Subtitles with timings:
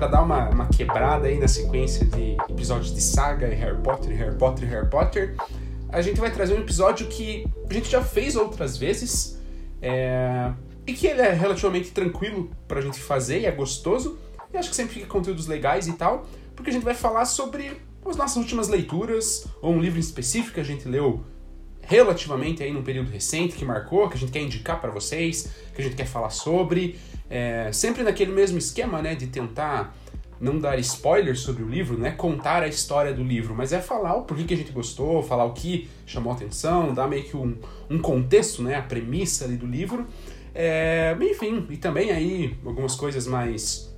[0.00, 4.16] para dar uma, uma, quebrada aí na sequência de episódios de saga e Harry Potter,
[4.16, 5.36] Harry Potter Harry Potter,
[5.90, 9.38] a gente vai trazer um episódio que a gente já fez outras vezes
[9.82, 10.52] é...
[10.86, 14.18] e que ele é relativamente tranquilo pra gente fazer e é gostoso.
[14.50, 17.70] E acho que sempre fica conteúdos legais e tal, porque a gente vai falar sobre
[18.06, 21.22] as nossas últimas leituras, ou um livro específico que a gente leu
[21.82, 25.82] relativamente aí num período recente que marcou, que a gente quer indicar para vocês, que
[25.82, 26.98] a gente quer falar sobre,
[27.30, 29.96] é, sempre naquele mesmo esquema, né, de tentar
[30.40, 34.16] não dar spoilers sobre o livro, né, contar a história do livro, mas é falar
[34.16, 37.56] o porquê que a gente gostou, falar o que chamou atenção, dar meio que um,
[37.88, 40.06] um contexto, né, a premissa ali do livro,
[40.54, 43.88] é, enfim, e também aí algumas coisas mais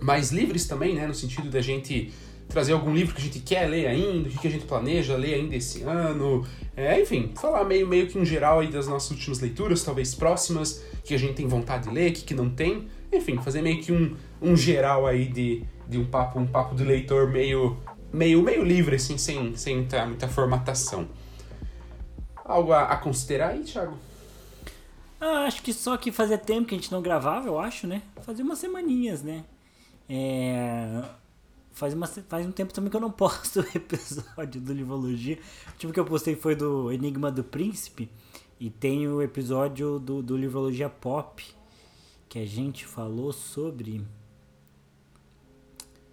[0.00, 2.12] mais livres também, né, no sentido da gente
[2.48, 5.34] trazer algum livro que a gente quer ler ainda, o que a gente planeja ler
[5.34, 6.46] ainda esse ano.
[6.76, 10.82] É, enfim, falar meio, meio que em geral aí das nossas últimas leituras, talvez próximas,
[11.04, 12.88] que a gente tem vontade de ler, que, que não tem.
[13.12, 16.84] Enfim, fazer meio que um, um geral aí de, de um papo um papo de
[16.84, 17.76] leitor meio,
[18.12, 21.06] meio, meio livre, assim, sem, sem muita, muita formatação.
[22.44, 23.96] Algo a, a considerar aí, Thiago?
[25.20, 28.00] Ah, acho que só que fazia tempo que a gente não gravava, eu acho, né?
[28.22, 29.44] Fazia umas semaninhas, né?
[30.08, 31.02] É
[31.78, 35.38] faz, uma, faz um tempo também que eu não posto episódio do Livrologia.
[35.66, 38.10] O último que eu postei foi do Enigma do Príncipe.
[38.58, 41.44] E tem o episódio do, do Livrologia Pop.
[42.28, 44.04] Que a gente falou sobre.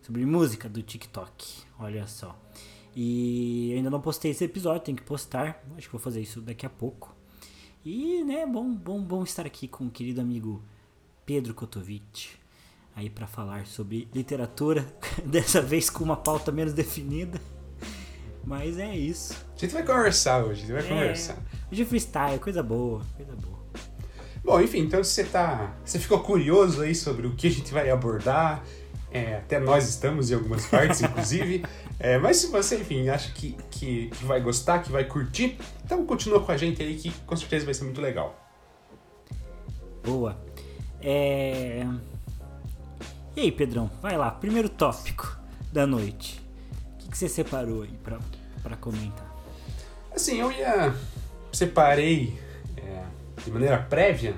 [0.03, 1.63] Sobre música do TikTok.
[1.79, 2.39] Olha só.
[2.95, 5.61] E ainda não postei esse episódio, tenho que postar.
[5.75, 7.13] Acho que vou fazer isso daqui a pouco.
[7.83, 10.63] E, né, bom, bom, bom estar aqui com o querido amigo
[11.25, 12.44] Pedro Kotovic
[12.95, 14.85] aí para falar sobre literatura,
[15.25, 17.39] dessa vez com uma pauta menos definida.
[18.43, 19.33] Mas é isso.
[19.55, 21.37] A gente vai conversar hoje, a gente vai é, conversar.
[21.71, 23.55] Hoje é freestyle, coisa boa, coisa boa.
[24.43, 25.75] Bom, enfim, então você tá.
[25.83, 28.63] Você ficou curioso aí sobre o que a gente vai abordar.
[29.11, 31.65] É, até nós estamos em algumas partes, inclusive.
[31.99, 36.05] É, mas se você, enfim, acha que, que, que vai gostar, que vai curtir, então
[36.05, 38.39] continua com a gente aí que com certeza vai ser muito legal.
[40.03, 40.39] Boa.
[41.01, 41.83] É.
[43.35, 45.37] E aí, Pedrão, vai lá, primeiro tópico
[45.73, 46.41] da noite.
[46.93, 48.17] O que, que você separou aí pra,
[48.63, 49.29] pra comentar?
[50.13, 50.95] Assim, eu ia.
[51.51, 52.37] Separei
[52.77, 53.03] é,
[53.43, 54.35] de maneira prévia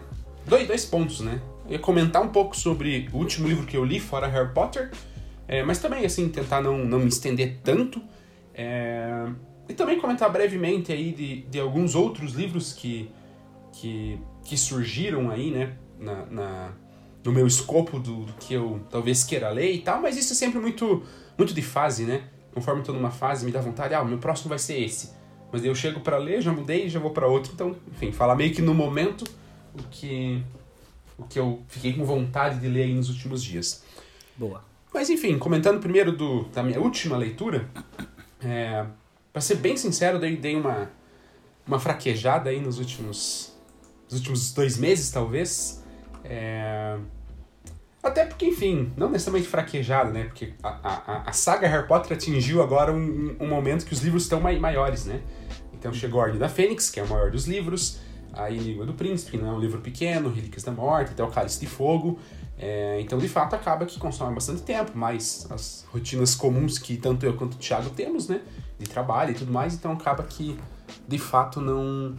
[0.47, 1.39] dois, dois pontos, né?
[1.65, 4.91] Eu ia comentar um pouco sobre o último livro que eu li, fora Harry Potter,
[5.47, 8.01] é, mas também, assim, tentar não, não me estender tanto.
[8.53, 9.27] É,
[9.69, 13.11] e também comentar brevemente aí de, de alguns outros livros que,
[13.73, 16.71] que, que surgiram aí, né, na, na
[17.27, 20.35] no meu escopo do, do, que eu talvez queira ler e tal, mas isso é
[20.35, 21.03] sempre muito,
[21.37, 22.23] muito de fase, né?
[22.53, 25.11] Conforme estou numa fase, me dá vontade, ah, o meu próximo vai ser esse.
[25.51, 27.51] Mas eu chego para ler, já mudei e já vou para outro.
[27.53, 29.25] Então, enfim, falar meio que no momento
[29.77, 30.41] o que,
[31.17, 33.83] o que eu fiquei com vontade de ler aí nos últimos dias.
[34.37, 34.63] Boa.
[34.93, 37.69] Mas enfim, comentando primeiro do, da minha última leitura,
[38.41, 38.85] é,
[39.33, 40.89] para ser bem sincero, dei, dei uma,
[41.67, 43.53] uma fraquejada aí nos últimos,
[44.05, 45.83] nos últimos dois meses, talvez.
[46.23, 46.97] É,
[48.01, 50.25] até porque, enfim, não necessariamente fraquejado, né?
[50.25, 54.23] Porque a, a, a saga Harry Potter atingiu agora um, um momento que os livros
[54.23, 55.21] estão mai, maiores, né?
[55.73, 57.99] Então chegou a Ordem da Fênix, que é o maior dos livros,
[58.33, 61.27] a Enigma do Príncipe, que não é um livro pequeno, Relíquias da Morte, até o
[61.27, 62.19] Cálice de Fogo.
[62.57, 67.25] É, então, de fato, acaba que consome bastante tempo, mas as rotinas comuns que tanto
[67.25, 68.41] eu quanto o Thiago temos, né?
[68.79, 70.57] De trabalho e tudo mais, então acaba que,
[71.07, 72.15] de fato, não,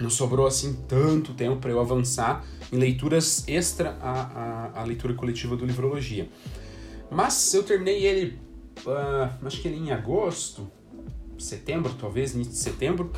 [0.00, 5.14] não sobrou assim tanto tempo para eu avançar em leituras extra à, à, à, leitura
[5.14, 6.28] coletiva do Livrologia.
[7.10, 8.38] Mas eu terminei ele,
[8.86, 10.70] uh, acho que ele em agosto,
[11.38, 13.10] setembro talvez, início de setembro,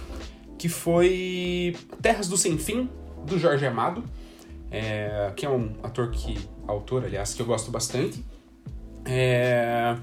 [0.58, 2.88] que foi Terras do Sem Fim,
[3.26, 4.04] do Jorge Amado,
[4.70, 8.24] é, que é um ator que, autor aliás, que eu gosto bastante.
[9.04, 9.96] É,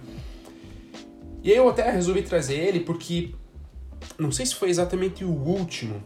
[1.44, 3.34] e eu até resolvi trazer ele porque
[4.18, 6.04] não sei se foi exatamente o último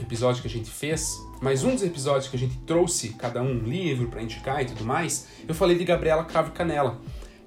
[0.00, 3.52] episódio que a gente fez, mas um dos episódios que a gente trouxe cada um
[3.52, 6.98] um livro para indicar e tudo mais, eu falei de Gabriela Cravo Canela.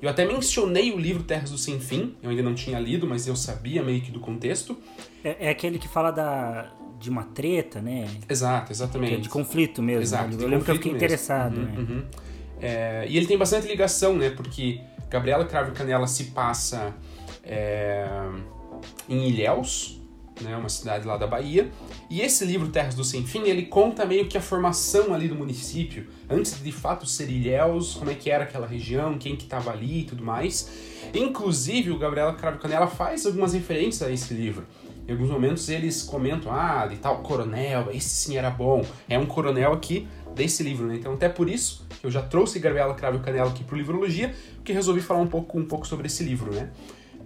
[0.02, 3.28] Eu até mencionei o livro Terras do Sem Fim, eu ainda não tinha lido, mas
[3.28, 4.78] eu sabia meio que do contexto.
[5.24, 8.08] É, é aquele que fala da, de uma treta, né?
[8.30, 9.16] Exato, exatamente.
[9.16, 10.04] É de conflito mesmo.
[10.04, 10.44] Exato, né?
[10.44, 11.04] Eu lembro que eu fiquei mesmo.
[11.04, 11.58] interessado.
[11.58, 11.76] Uhum, né?
[11.78, 12.04] uhum.
[12.62, 14.30] É, e ele tem bastante ligação, né?
[14.30, 16.94] Porque Gabriela Cravo Canela se passa
[17.44, 18.08] é,
[19.10, 20.02] em Ilhéus,
[20.42, 21.70] né, uma cidade lá da Bahia.
[22.10, 25.36] E esse livro Terras do Sem Fim, ele conta meio que a formação ali do
[25.36, 29.44] município, antes de, de fato ser Ilhéus, como é que era aquela região, quem que
[29.44, 30.70] estava ali e tudo mais.
[31.14, 34.66] Inclusive, o Gabriela Cravo Canela faz algumas referências a esse livro.
[35.08, 38.84] Em alguns momentos eles comentam, ah, de tal coronel, esse sim era bom.
[39.08, 40.96] É um coronel aqui desse livro, né?
[40.96, 44.74] Então até por isso que eu já trouxe Gabriela Cravo Canela aqui pro Livrologia, porque
[44.74, 46.72] resolvi falar um pouco, um pouco sobre esse livro, né?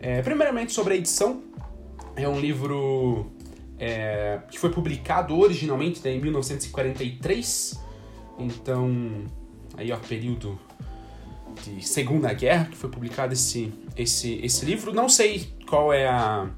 [0.01, 1.41] É, primeiramente sobre a edição,
[2.15, 3.31] é um livro
[3.77, 7.79] é, que foi publicado originalmente né, em 1943,
[8.37, 9.25] então
[9.77, 10.59] aí ó, período
[11.63, 14.93] de Segunda Guerra que foi publicado esse, esse, esse livro.
[14.93, 16.49] Não sei qual é a,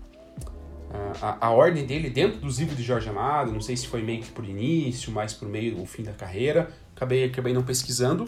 [1.22, 4.22] a, a, ordem dele dentro dos livros de Jorge Amado, não sei se foi meio
[4.22, 8.26] que por início, mais por meio ou fim da carreira, acabei, acabei não pesquisando.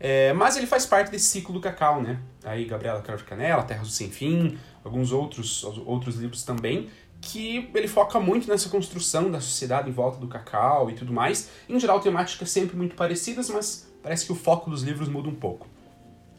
[0.00, 2.20] É, mas ele faz parte desse ciclo do cacau, né?
[2.44, 6.88] Aí Gabriela Cravo Canela, Terras do Sem Fim, alguns outros, outros livros também,
[7.20, 11.50] que ele foca muito nessa construção da sociedade em volta do cacau e tudo mais.
[11.68, 15.34] Em geral, temáticas sempre muito parecidas, mas parece que o foco dos livros muda um
[15.34, 15.66] pouco.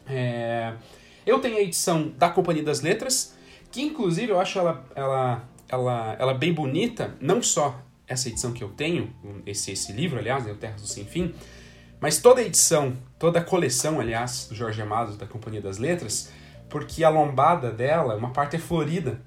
[0.06, 0.74] É...
[1.26, 3.36] Eu tenho a edição da Companhia das Letras,
[3.70, 8.64] que inclusive eu acho ela, ela, ela, ela bem bonita, não só essa edição que
[8.64, 9.14] eu tenho,
[9.46, 11.32] esse, esse livro, aliás, né, o Terras do Sem Fim,
[12.00, 16.32] mas toda a edição, toda a coleção, aliás, do Jorge Amado, da Companhia das Letras,
[16.70, 19.20] porque a lombada dela, uma parte é florida,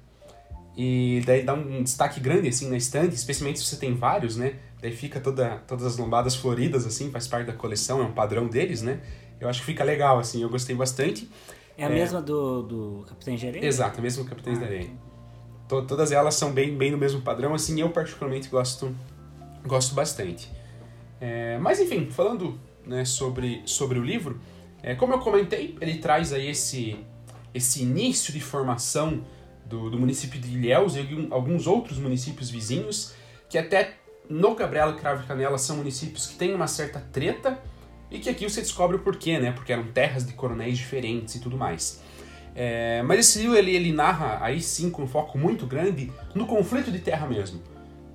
[0.76, 4.56] e daí dá um destaque grande assim na estante, especialmente se você tem vários, né?
[4.82, 8.48] Daí fica toda, todas as lombadas floridas assim, faz parte da coleção, é um padrão
[8.48, 9.00] deles, né?
[9.40, 11.30] Eu acho que fica legal assim, eu gostei bastante.
[11.78, 11.94] É a é...
[11.94, 13.64] mesma do, do Capitães de Areia?
[13.64, 14.90] Exato, a mesma do Capitães ah, de Areia.
[15.68, 18.94] todas elas são bem, bem no mesmo padrão, assim, eu particularmente gosto,
[19.64, 20.50] gosto bastante.
[21.20, 24.40] É, mas enfim, falando né, sobre, sobre o livro,
[24.82, 26.98] é, como eu comentei, ele traz aí esse,
[27.54, 29.24] esse início de formação
[29.64, 33.14] do, do município de Ilhéus e alguns outros municípios vizinhos,
[33.48, 33.94] que até
[34.28, 37.58] no Gabriela Cravo e Canela são municípios que têm uma certa treta
[38.10, 39.52] e que aqui você descobre o porquê, né?
[39.52, 42.02] Porque eram terras de coronéis diferentes e tudo mais.
[42.54, 46.46] É, mas esse livro ele, ele narra aí sim com um foco muito grande no
[46.46, 47.60] conflito de terra mesmo.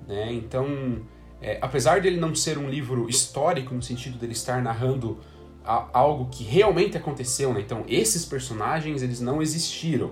[0.08, 0.32] Né?
[0.32, 1.02] Então,
[1.42, 5.20] é, apesar dele não ser um livro histórico no sentido dele estar narrando
[5.70, 7.60] a, algo que realmente aconteceu, né?
[7.60, 10.10] então esses personagens eles não existiram.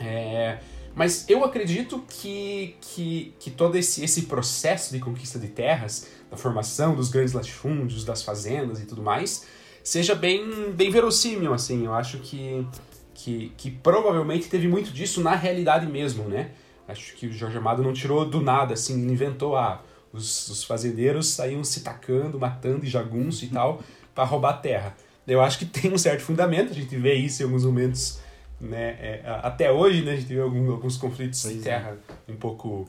[0.00, 0.58] É,
[0.96, 6.36] mas eu acredito que, que, que todo esse, esse processo de conquista de terras, da
[6.36, 9.46] formação dos grandes latifúndios, das fazendas e tudo mais,
[9.82, 11.84] seja bem, bem verossímil, assim.
[11.84, 12.66] Eu acho que,
[13.12, 16.50] que, que provavelmente teve muito disso na realidade mesmo, né?
[16.86, 19.82] Acho que o Jorge Amado não tirou do nada, assim, inventou, ah,
[20.12, 23.82] os, os fazendeiros saíam se tacando, matando e jagunço e tal,
[24.14, 24.94] para roubar terra.
[25.26, 28.20] Eu acho que tem um certo fundamento, a gente vê isso em alguns momentos
[28.60, 28.96] né?
[29.00, 31.62] É, até hoje, né, a gente vê alguns, alguns conflitos pois de é.
[31.62, 32.32] terra é.
[32.32, 32.88] um pouco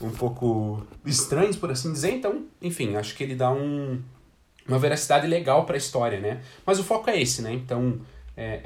[0.00, 2.12] um pouco estranhos, por assim dizer.
[2.12, 4.00] Então, enfim, acho que ele dá um,
[4.66, 6.40] uma veracidade legal para a história, né?
[6.64, 7.52] Mas o foco é esse, né?
[7.52, 8.00] Então,
[8.36, 8.60] é,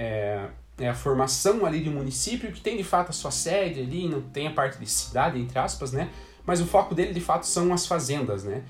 [0.79, 3.81] é, é, a formação ali de um município que tem de fato a sua sede
[3.81, 6.11] ali, não tem a parte de cidade, entre aspas, né?
[6.45, 8.63] Mas o foco dele de fato são as fazendas, né?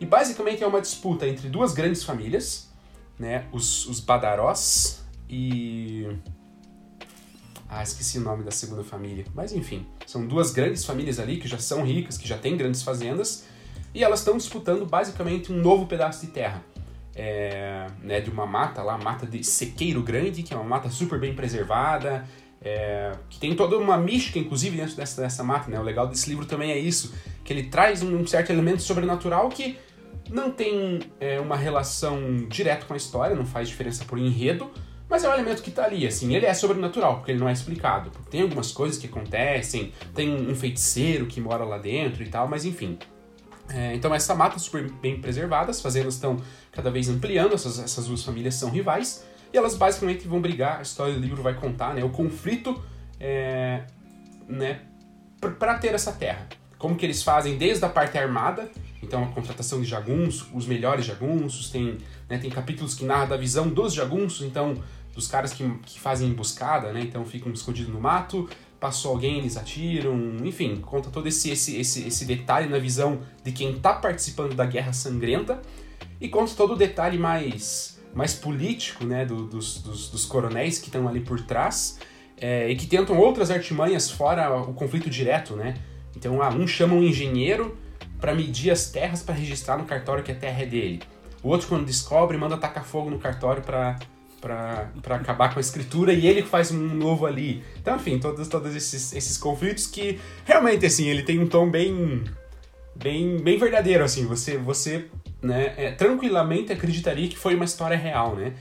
[0.00, 2.68] E basicamente é uma disputa entre duas grandes famílias,
[3.18, 3.46] né?
[3.52, 6.06] Os, os Badarós e
[7.68, 9.24] ah, esqueci o nome da segunda família.
[9.34, 12.82] Mas enfim, são duas grandes famílias ali que já são ricas, que já têm grandes
[12.82, 13.46] fazendas,
[13.94, 16.64] e elas estão disputando basicamente um novo pedaço de terra.
[17.20, 21.18] É, né, de uma mata lá, mata de Sequeiro Grande, que é uma mata super
[21.18, 22.24] bem preservada,
[22.62, 25.68] é, que tem toda uma mística, inclusive, dentro dessa, dessa mata.
[25.68, 25.80] Né?
[25.80, 27.12] O legal desse livro também é isso,
[27.44, 29.76] que ele traz um certo elemento sobrenatural que
[30.30, 34.70] não tem é, uma relação direta com a história, não faz diferença por enredo,
[35.08, 37.52] mas é um elemento que tá ali, assim, ele é sobrenatural, porque ele não é
[37.52, 38.10] explicado.
[38.10, 42.46] Porque tem algumas coisas que acontecem, tem um feiticeiro que mora lá dentro e tal,
[42.46, 42.98] mas enfim.
[43.70, 46.36] É, então essa mata super bem preservada, as fazendas estão
[46.72, 50.82] cada vez ampliando, essas, essas duas famílias são rivais, e elas basicamente vão brigar, a
[50.82, 52.82] história do livro vai contar, né, o conflito,
[53.18, 53.82] é,
[54.46, 54.80] né,
[55.40, 56.46] para ter essa terra.
[56.78, 58.70] Como que eles fazem desde a parte armada,
[59.02, 63.36] então a contratação de jagunços, os melhores jagunços, tem, né, tem capítulos que narram da
[63.36, 64.76] visão dos jagunços, então
[65.14, 67.00] dos caras que, que fazem emboscada, né?
[67.00, 72.06] Então ficam escondidos no mato, passou alguém, eles atiram, enfim, conta todo esse, esse, esse,
[72.06, 75.60] esse detalhe na visão de quem está participando da guerra sangrenta
[76.20, 80.86] e conta todo o detalhe mais, mais político, né, do, dos, dos, dos coronéis que
[80.86, 81.98] estão ali por trás
[82.40, 85.74] é, e que tentam outras artimanhas fora o conflito direto, né?
[86.16, 87.76] Então, ah, um chama um engenheiro
[88.20, 91.02] para medir as terras para registrar no cartório que a terra é dele.
[91.42, 93.96] O outro, quando descobre, manda tacar fogo no cartório para
[94.40, 97.60] para acabar com a escritura e ele faz um novo ali.
[97.80, 102.22] Então, enfim, todos, todos esses, esses conflitos que realmente, assim, ele tem um tom bem
[102.94, 105.06] bem, bem verdadeiro, assim, você, você
[105.40, 108.54] né, é, tranquilamente acreditaria que foi uma história real, né?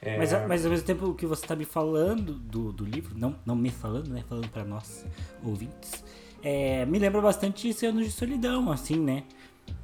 [0.00, 0.16] É...
[0.16, 3.56] Mas, mas ao mesmo tempo que você está me falando do, do livro, não, não
[3.56, 5.04] me falando, né, falando para nós
[5.44, 6.04] ouvintes,
[6.42, 9.24] É, me lembra bastante de Anos de Solidão, assim, né?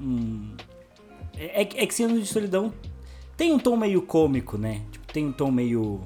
[0.00, 0.52] Hum,
[1.36, 2.72] é, é que Anos de Solidão
[3.36, 4.82] tem um tom meio cômico, né?
[4.90, 6.00] Tipo, tem um tom meio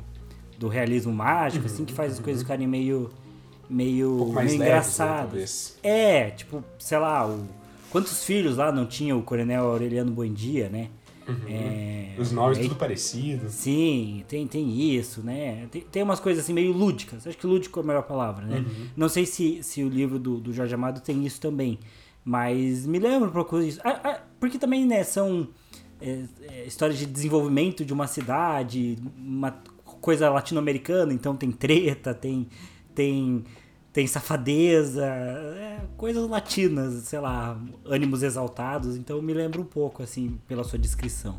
[0.59, 2.19] do realismo mágico, uhum, assim, que faz uhum.
[2.19, 3.11] as coisas ficarem meio
[3.71, 5.37] meio, um meio engraçado.
[5.37, 5.45] Né,
[5.83, 7.47] é, tipo, sei lá, o,
[7.91, 10.89] quantos filhos lá não tinha o Coronel Aureliano Buendia, né?
[11.31, 11.49] Uhum.
[11.49, 13.53] É, Os nomes é, tudo parecidos.
[13.53, 15.67] Sim, tem, tem isso, né?
[15.71, 17.27] Tem, tem umas coisas assim meio lúdicas.
[17.27, 18.59] Acho que lúdico é a melhor palavra, né?
[18.59, 18.87] Uhum.
[18.97, 21.79] Não sei se, se o livro do, do Jorge Amado tem isso também.
[22.25, 23.81] Mas me lembro um pouco disso.
[23.85, 25.49] Ah, ah, porque também, né, são
[26.01, 29.53] é, é, histórias de desenvolvimento de uma cidade, uma
[30.01, 32.49] coisa latino-americana, então tem treta, tem,
[32.95, 33.45] tem
[33.93, 38.97] tem safadeza, é, coisas latinas, sei lá, ânimos exaltados.
[38.97, 41.39] Então me lembra um pouco, assim, pela sua descrição.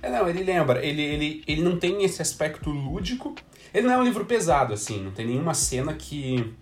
[0.00, 0.84] É, não, ele lembra.
[0.84, 3.34] Ele, ele, ele não tem esse aspecto lúdico.
[3.72, 5.02] Ele não é um livro pesado, assim.
[5.02, 6.54] Não tem nenhuma cena que,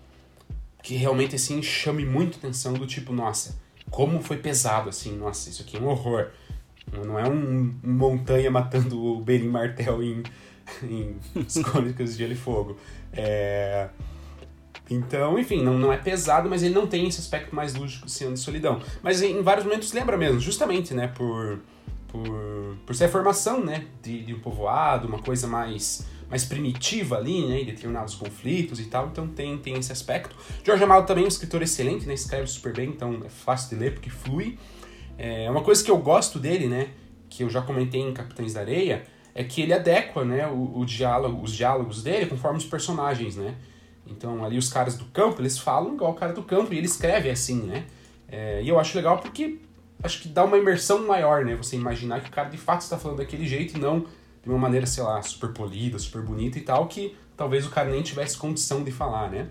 [0.83, 5.17] que realmente, assim, chame muito atenção do tipo, nossa, como foi pesado, assim.
[5.17, 6.29] Nossa, isso aqui é um horror.
[7.05, 10.23] Não é um, um montanha matando o Berim Martel em,
[10.83, 12.79] em As Crônicas de Gelo e Fogo.
[13.13, 13.89] É...
[14.93, 18.39] Então, enfim, não, não é pesado, mas ele não tem esse aspecto mais lúdico de
[18.39, 18.81] solidão.
[19.03, 21.61] Mas em, vários momentos lembra mesmo, justamente, né, por,
[22.09, 27.19] por, por ser a formação, né, de, de um povoado, uma coisa mais mais primitiva
[27.19, 30.35] ali, né, em determinados conflitos e tal, então tem, tem esse aspecto.
[30.65, 33.85] Jorge Amado também é um escritor excelente, né, escreve super bem, então é fácil de
[33.85, 34.59] ler porque flui.
[35.19, 36.89] É uma coisa que eu gosto dele, né,
[37.29, 40.87] que eu já comentei em Capitães da Areia, é que ele adequa, né, o, o
[40.87, 43.55] diálogo, os diálogos dele conforme os personagens, né.
[44.07, 46.87] Então, ali os caras do campo, eles falam igual o cara do campo e ele
[46.87, 47.85] escreve assim, né?
[48.29, 49.59] É, e eu acho legal porque
[50.03, 51.55] acho que dá uma imersão maior, né?
[51.57, 54.07] Você imaginar que o cara de fato está falando daquele jeito e não
[54.43, 57.91] de uma maneira, sei lá, super polida, super bonita e tal, que talvez o cara
[57.91, 59.49] nem tivesse condição de falar, né?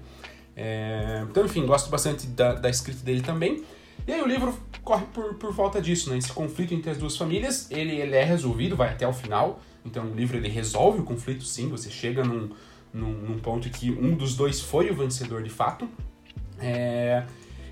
[0.56, 3.64] É, então, enfim, gosto bastante da, da escrita dele também.
[4.06, 6.18] E aí o livro corre por, por volta disso, né?
[6.18, 9.62] Esse conflito entre as duas famílias, ele, ele é resolvido, vai até o final.
[9.86, 11.70] Então o livro ele resolve o conflito, sim.
[11.70, 12.50] Você chega num,
[12.94, 15.88] num, num ponto que um dos dois foi o vencedor de fato.
[16.60, 17.24] É...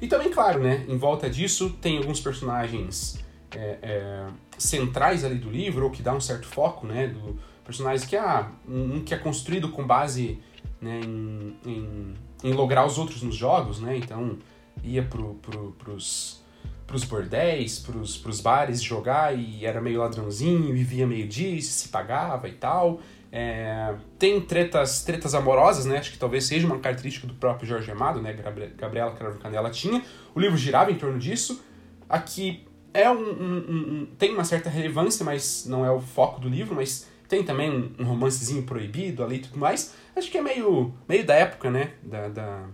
[0.02, 3.20] E também, claro, né, em volta disso tem alguns personagens
[3.52, 8.08] é, é, centrais ali do livro, ou que dá um certo foco, né, do personagens
[8.08, 10.40] que, ah, um que é construído com base
[10.82, 14.38] né, em, em, em lograr os outros nos jogos, né, então
[14.84, 16.42] ia pro, pro, pros,
[16.88, 22.48] pros bordéis, pros, pros bares jogar e era meio ladrãozinho, vivia meio disso, se pagava
[22.48, 23.02] e tal.
[23.32, 25.98] É, tem tretas, tretas amorosas, né?
[25.98, 28.34] Acho que talvez seja uma característica do próprio Jorge Amado, né?
[28.76, 30.04] Gabriela Carvalho Canela tinha.
[30.34, 31.64] O livro girava em torno disso.
[32.08, 36.50] Aqui é um, um, um, tem uma certa relevância, mas não é o foco do
[36.50, 39.94] livro, mas tem também um, romancezinho proibido ali e tudo mais.
[40.16, 41.92] Acho que é meio, meio da época, né?
[42.02, 42.66] Da, da,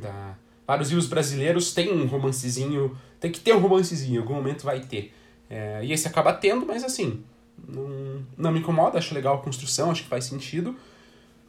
[0.00, 0.38] da...
[0.64, 4.80] Vários livros brasileiros têm um romancezinho, tem que ter um romancezinho, em algum momento vai
[4.80, 5.12] ter.
[5.50, 7.24] É, e esse acaba tendo, mas assim,
[7.68, 10.76] não, não me incomoda, acho legal a construção, acho que faz sentido.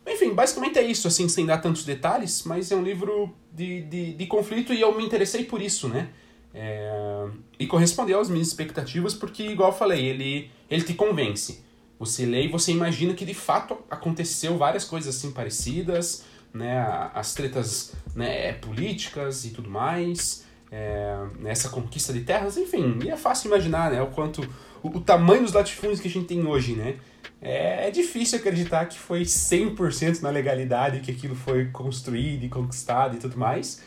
[0.05, 4.13] Enfim, basicamente é isso, assim, sem dar tantos detalhes, mas é um livro de, de,
[4.13, 6.09] de conflito e eu me interessei por isso, né?
[6.53, 7.27] É,
[7.59, 11.63] e correspondeu às minhas expectativas, porque, igual eu falei, ele, ele te convence.
[11.99, 16.23] Você lê e você imagina que de fato aconteceu várias coisas assim parecidas,
[16.53, 16.79] né?
[17.13, 23.17] As tretas né, políticas e tudo mais, é, essa conquista de terras, enfim, e é
[23.17, 24.41] fácil imaginar né, o quanto
[24.83, 26.95] o, o tamanho dos latifúndios que a gente tem hoje, né?
[27.41, 33.15] É, é difícil acreditar que foi 100% na legalidade que aquilo foi construído e conquistado
[33.15, 33.81] e tudo mais.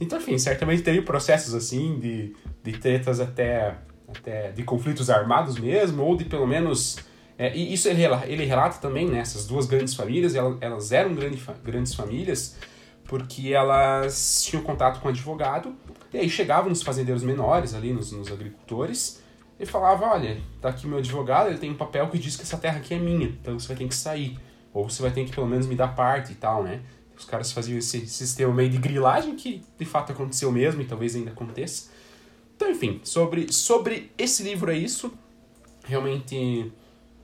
[0.00, 3.76] Então, enfim, certamente teve processos assim, de, de tretas até,
[4.08, 6.98] até de conflitos armados mesmo, ou de pelo menos.
[7.38, 9.20] É, e isso ele, ele relata também, né?
[9.20, 12.56] Essas duas grandes famílias, elas eram grande, grandes famílias,
[13.08, 15.74] porque elas tinham contato com advogado,
[16.12, 19.22] e aí chegavam nos fazendeiros menores ali, nos, nos agricultores,
[19.58, 22.58] ele falava, olha, tá aqui meu advogado, ele tem um papel que diz que essa
[22.58, 24.38] terra aqui é minha, então você vai ter que sair.
[24.72, 26.82] Ou você vai ter que pelo menos me dar parte e tal, né?
[27.16, 31.16] Os caras faziam esse sistema meio de grilagem que de fato aconteceu mesmo e talvez
[31.16, 31.90] ainda aconteça.
[32.54, 35.12] Então, enfim, sobre, sobre esse livro é isso.
[35.84, 36.70] Realmente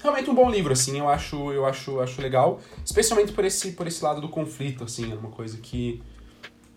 [0.05, 3.87] realmente um bom livro assim, eu acho, eu acho, acho legal, especialmente por esse por
[3.87, 6.03] esse lado do conflito assim, é uma coisa que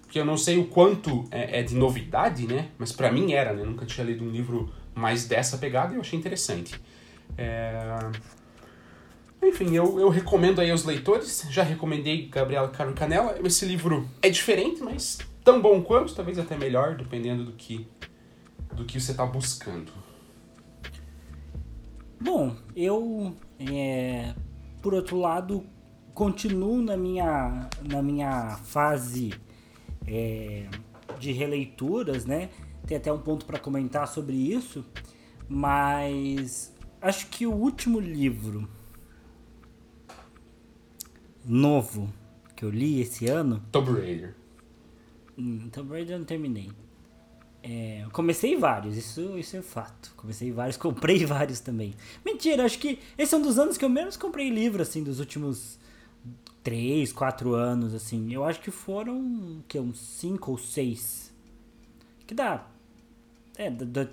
[0.10, 2.69] que eu não sei o quanto é, é de novidade, né?
[2.77, 3.62] Mas para mim era, né?
[3.62, 6.79] Eu nunca tinha lido um livro mais dessa pegada e eu achei interessante.
[7.38, 8.00] É...
[9.43, 11.46] Enfim, eu, eu recomendo aí aos leitores.
[11.50, 13.38] Já recomendei Gabriela Caro Canela.
[13.43, 17.86] Esse livro é diferente, mas tão bom quanto, talvez até melhor, dependendo do que
[18.74, 19.91] do que você está buscando.
[22.19, 24.33] Bom, eu é,
[24.81, 25.63] por outro lado
[26.13, 29.33] continuo na minha na minha fase
[30.05, 30.67] é,
[31.19, 32.50] de releituras, né?
[32.86, 34.83] Tem até um ponto para comentar sobre isso,
[35.47, 38.67] mas acho que o último livro
[41.45, 42.12] novo
[42.55, 43.63] que eu li esse ano.
[43.71, 44.36] Tomb Raider.
[45.38, 46.71] Hum, Tomb Raider eu não terminei.
[47.63, 50.13] É, comecei vários, isso, isso é fato.
[50.15, 51.93] Comecei vários, comprei vários também.
[52.25, 55.19] Mentira, acho que esse é um dos anos que eu menos comprei livro, assim, dos
[55.19, 55.77] últimos
[56.63, 58.31] 3, 4 anos, assim.
[58.33, 61.33] Eu acho que foram, que uns 5 ou 6.
[62.25, 62.67] Que dá,
[63.57, 64.07] é, dá,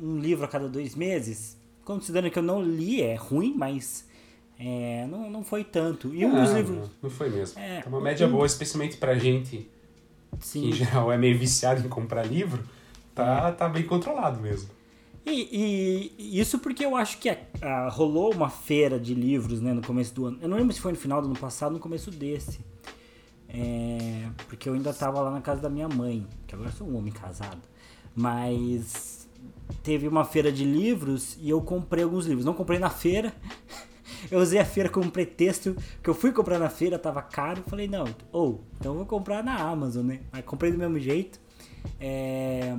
[0.00, 1.56] um livro a cada dois meses.
[1.84, 4.06] Considerando que eu não li, é ruim, mas
[4.58, 6.14] é, não, não foi tanto.
[6.14, 6.90] E um não, dos livros...
[7.02, 7.58] Não, foi mesmo.
[7.58, 9.68] É, É, uma média um- boa, especialmente pra gente
[10.38, 10.68] que Sim.
[10.68, 12.62] em geral é meio viciado em comprar livro.
[13.14, 14.68] Tá, tá bem controlado mesmo.
[15.26, 19.72] E, e isso porque eu acho que a- a- rolou uma feira de livros né,
[19.72, 20.38] no começo do ano.
[20.40, 22.60] Eu não lembro se foi no final do ano passado no começo desse.
[23.48, 26.96] É, porque eu ainda tava lá na casa da minha mãe, que agora sou um
[26.96, 27.60] homem casado.
[28.14, 29.28] Mas
[29.82, 32.44] teve uma feira de livros e eu comprei alguns livros.
[32.44, 33.32] Não comprei na feira.
[34.30, 37.62] Eu usei a feira como pretexto, que eu fui comprar na feira, tava caro.
[37.66, 40.20] Falei, não, ou, então eu vou comprar na Amazon, né?
[40.32, 41.40] Mas comprei do mesmo jeito.
[42.00, 42.76] É,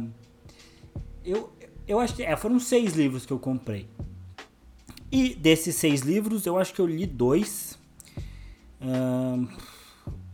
[1.23, 1.51] eu,
[1.87, 3.87] eu acho que é, foram seis livros que eu comprei.
[5.11, 7.77] E desses seis livros, eu acho que eu li dois.
[8.81, 9.47] Ahn,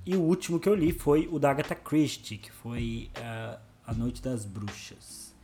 [0.06, 3.94] e o último que eu li foi o da Agatha Christie, que foi ah, A
[3.94, 5.36] Noite das Bruxas.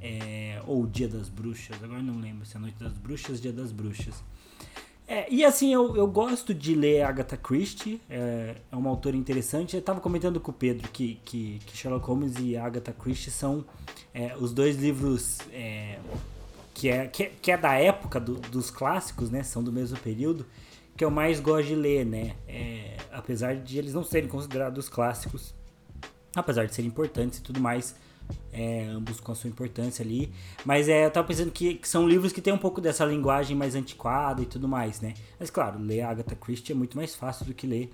[0.00, 3.38] É, ou o Dia das Bruxas, agora não lembro se é a Noite das Bruxas,
[3.38, 4.24] Dia das Bruxas.
[5.10, 9.74] É, e assim, eu, eu gosto de ler Agatha Christie, é, é uma autora interessante.
[9.74, 13.64] Eu tava comentando com o Pedro que, que, que Sherlock Holmes e Agatha Christie são
[14.12, 15.98] é, os dois livros é,
[16.74, 19.42] que, é, que, é- que é da época do- dos clássicos, né?
[19.42, 20.44] São do mesmo período,
[20.94, 22.34] que eu mais gosto de ler, né?
[22.46, 25.54] É, apesar de eles não serem considerados clássicos,
[26.36, 27.96] apesar de serem importantes e tudo mais,
[28.52, 30.32] é, ambos com a sua importância ali.
[30.64, 33.56] Mas é, eu tava pensando que, que são livros que tem um pouco dessa linguagem
[33.56, 35.14] mais antiquada e tudo mais, né?
[35.38, 37.90] Mas claro, ler Agatha Christie é muito mais fácil do que ler.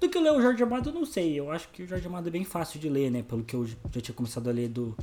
[0.00, 1.38] Do que ler o Jorge Amado, eu não sei.
[1.38, 3.22] Eu acho que o Jorge Amado é bem fácil de ler, né?
[3.22, 4.96] Pelo que eu já tinha começado a ler do,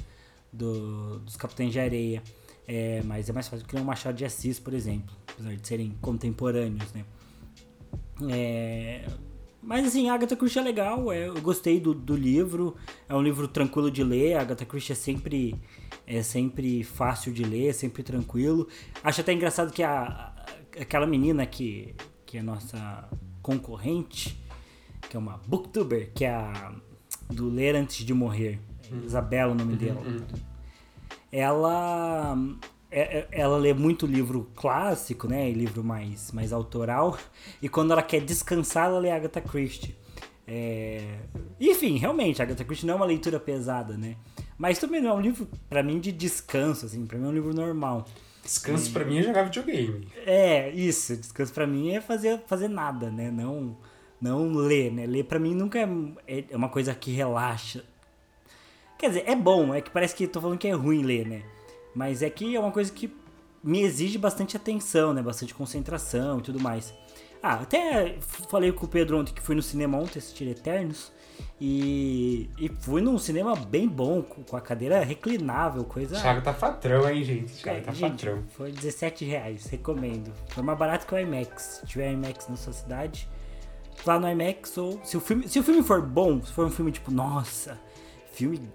[0.53, 2.23] do- dos Capitães de Areia.
[2.67, 5.13] É, mas é mais fácil do que ler um Machado de Assis, por exemplo.
[5.33, 7.03] Apesar de serem contemporâneos, né?
[8.31, 9.05] É,
[9.65, 12.75] mas assim, a Agatha Christie é legal, é, eu gostei do, do livro,
[13.09, 15.55] é um livro tranquilo de ler, a Agatha Christie é sempre,
[16.05, 18.67] é sempre fácil de ler, é sempre tranquilo.
[19.03, 20.33] Acho até engraçado que a,
[20.79, 23.09] aquela menina que, que é nossa
[23.41, 24.37] concorrente,
[25.09, 26.73] que é uma booktuber, que é a
[27.29, 28.59] do Ler Antes de Morrer,
[29.03, 30.01] Isabela o nome dela.
[31.31, 32.74] ela é- é-
[33.31, 37.17] ela lê muito livro clássico, né, e livro mais mais autoral,
[37.61, 39.95] e quando ela quer descansar, ela lê Agatha Christie.
[40.47, 41.17] É,
[41.59, 44.15] Enfim, realmente, Agatha Christie não é uma leitura pesada, né?
[44.57, 47.33] Mas também não é um livro, pra mim, de descanso, assim, pra mim é um
[47.33, 48.05] livro normal.
[48.43, 50.07] Descanso pra mim é jogar videogame.
[50.25, 53.31] É, isso, descanso pra mim é fazer, fazer nada, né?
[53.31, 53.75] Não,
[54.21, 55.07] não ler, né?
[55.07, 57.83] Ler pra mim nunca é, é uma coisa que relaxa.
[58.99, 61.43] Quer dizer, é bom, é que parece que tô falando que é ruim ler, né?
[61.95, 63.09] Mas é que é uma coisa que
[63.63, 65.21] me exige bastante atenção, né?
[65.21, 66.93] Bastante concentração e tudo mais.
[67.41, 68.17] Ah, até
[68.49, 71.11] falei com o Pedro ontem que fui no cinema ontem assistir Eternos.
[71.59, 76.19] E, e fui num cinema bem bom, com a cadeira reclinável, coisa.
[76.19, 77.53] Thiago tá patrão, hein, gente?
[77.61, 78.43] Thiago tá É, gente, patrão.
[78.49, 80.31] foi 17 reais, recomendo.
[80.49, 81.79] Foi mais barato que o IMAX.
[81.81, 83.27] Se tiver IMAX na sua cidade,
[84.03, 84.99] vá no IMAX ou.
[85.03, 87.79] Se o filme, se o filme for bom, se for um filme tipo, nossa,
[88.31, 88.69] filme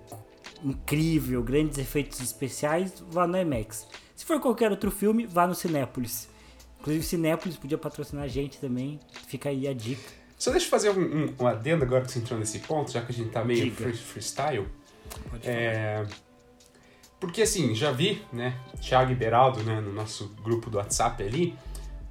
[0.64, 3.86] incrível, grandes efeitos especiais, vá no IMAX.
[4.16, 6.28] Se for qualquer outro filme, vá no Cinépolis.
[6.80, 8.98] Inclusive, Cinépolis podia patrocinar a gente também.
[9.28, 10.02] Fica aí a dica.
[10.38, 13.02] Só deixa eu fazer um, um, um adendo agora que você entrou nesse ponto, já
[13.02, 14.66] que a gente tá meio free- freestyle.
[15.30, 16.06] Pode É,
[17.18, 21.54] Porque assim, já vi, né, Thiago e Beraldo, né, no nosso grupo do WhatsApp ali,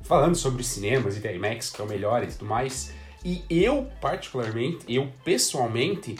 [0.02, 2.94] falando sobre cinemas e da IMAX, que é o melhor e tudo mais.
[3.26, 6.16] E eu, particularmente, eu pessoalmente,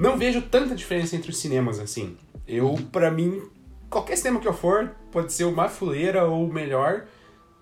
[0.00, 2.16] não vejo tanta diferença entre os cinemas assim.
[2.48, 3.42] Eu, pra mim,
[3.90, 7.04] qualquer cinema que eu for, pode ser mais fuleira ou melhor,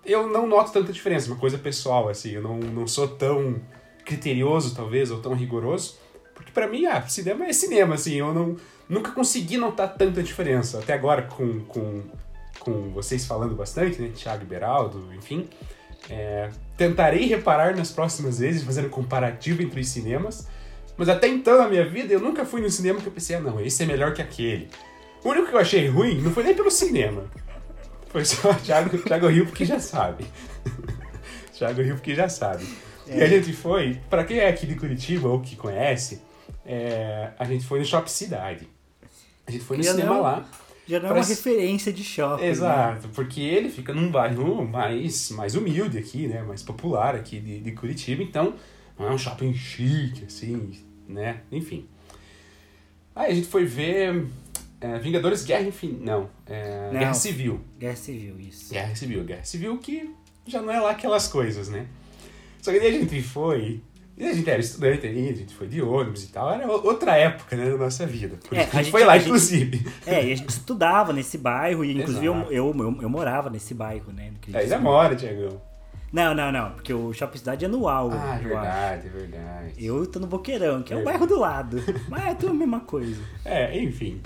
[0.05, 3.61] eu não noto tanta diferença, uma coisa pessoal, assim, eu não, não sou tão
[4.05, 5.97] criterioso, talvez, ou tão rigoroso,
[6.33, 8.55] porque pra mim, ah, cinema é cinema, assim, eu não,
[8.87, 12.03] nunca consegui notar tanta diferença, até agora com, com,
[12.57, 15.49] com vocês falando bastante, né, Thiago Beraldo, enfim,
[16.09, 20.47] é, tentarei reparar nas próximas vezes, fazendo comparativo entre os cinemas,
[20.99, 23.39] mas até então na minha vida eu nunca fui no cinema que eu pensei, ah
[23.39, 24.67] não, esse é melhor que aquele.
[25.23, 27.23] O único que eu achei ruim não foi nem pelo cinema,
[28.09, 30.25] foi só o Thiago, Thiago Rio porque já sabe.
[31.57, 32.65] Thiago Rio porque já sabe.
[33.07, 36.21] E a gente foi, pra quem é aqui de Curitiba ou que conhece,
[36.65, 38.67] É, a gente foi no Shopping Cidade.
[39.47, 40.45] A gente foi no Já cinema não- lá.
[40.87, 42.43] Já não é uma referência de shopping.
[42.43, 42.49] né?
[42.49, 46.41] Exato, porque ele fica num bairro mais, mais humilde aqui, né?
[46.43, 48.53] Mais popular aqui de, de Curitiba, então
[48.97, 50.71] não é um shopping chique, assim,
[51.09, 51.41] né?
[51.51, 51.85] Enfim.
[53.15, 54.25] Aí a gente foi ver
[54.79, 56.05] é, Vingadores Guerra Infinita.
[56.05, 56.99] Não, é, Não.
[56.99, 57.59] Guerra Civil.
[57.77, 58.71] Guerra Civil, isso.
[58.73, 60.09] Guerra Civil, Guerra Civil que
[60.47, 61.85] já não é lá aquelas coisas, né?
[62.61, 63.81] Só que daí a gente foi.
[64.17, 66.51] E a gente era estudante aí, a gente foi de ônibus e tal.
[66.51, 68.35] Era outra época, né, da nossa vida.
[68.35, 69.87] É, isso que a a gente gente- foi lá, a gente- inclusive.
[70.05, 73.73] É, e a gente estudava nesse bairro, e inclusive eu, eu, eu, eu morava nesse
[73.73, 74.33] bairro, né?
[74.41, 74.57] Cristo.
[74.59, 75.61] Ainda mora, Tiagão.
[76.11, 78.09] Não, não, não, porque o Shopping Cidade é anual.
[78.11, 78.67] Ah, é eu acho.
[78.67, 79.73] verdade, é verdade.
[79.77, 81.17] Eu tô no Boqueirão, que é o Verdade.
[81.19, 81.83] bairro do lado.
[82.07, 83.21] Mas é tudo a mesma coisa.
[83.45, 84.21] É, enfim.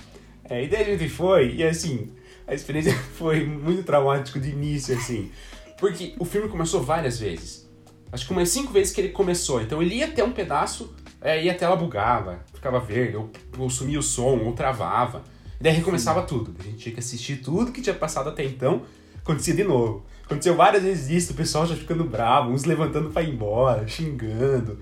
[0.45, 2.11] É, e daí a gente foi, e assim,
[2.47, 5.31] a experiência foi muito traumática de início, assim.
[5.77, 7.69] Porque o filme começou várias vezes.
[8.11, 9.61] Acho que umas cinco vezes que ele começou.
[9.61, 13.69] Então ele ia até um pedaço, é, e a tela bugava, ficava verde, ou, ou
[13.69, 15.23] sumia o som, ou travava.
[15.59, 16.55] E daí recomeçava tudo.
[16.59, 18.83] A gente tinha que assistir tudo que tinha passado até então,
[19.17, 20.05] acontecia de novo.
[20.25, 24.79] Aconteceu várias vezes isso, o pessoal já ficando bravo, uns levantando pra ir embora, xingando.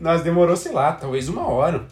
[0.00, 1.86] Nós demorou, sei lá, talvez uma hora.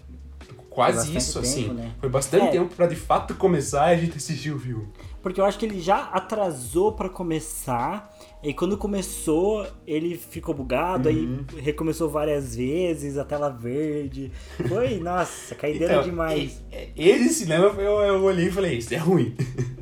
[0.71, 1.69] Quase isso, tempo, assim.
[1.73, 1.93] né?
[1.99, 2.51] Foi bastante É.
[2.51, 4.87] tempo pra de fato começar e a gente assistir o filme.
[5.23, 8.15] Porque eu acho que ele já atrasou pra começar.
[8.43, 11.45] E quando começou, ele ficou bugado, Uhum.
[11.55, 14.31] aí recomeçou várias vezes, a tela verde.
[14.69, 16.63] Foi, nossa, caideira Então, demais.
[16.95, 19.35] Esse cinema eu, eu olhei e falei, isso é ruim.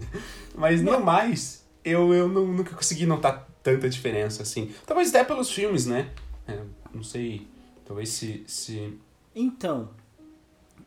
[0.56, 4.72] Mas no mais, eu, eu não- nunca consegui notar tanta diferença assim.
[4.86, 6.10] Talvez até pelos filmes, né?
[6.46, 6.58] É,
[6.92, 7.46] não sei.
[7.84, 8.44] Talvez se.
[8.46, 8.98] se...
[9.34, 9.90] Então.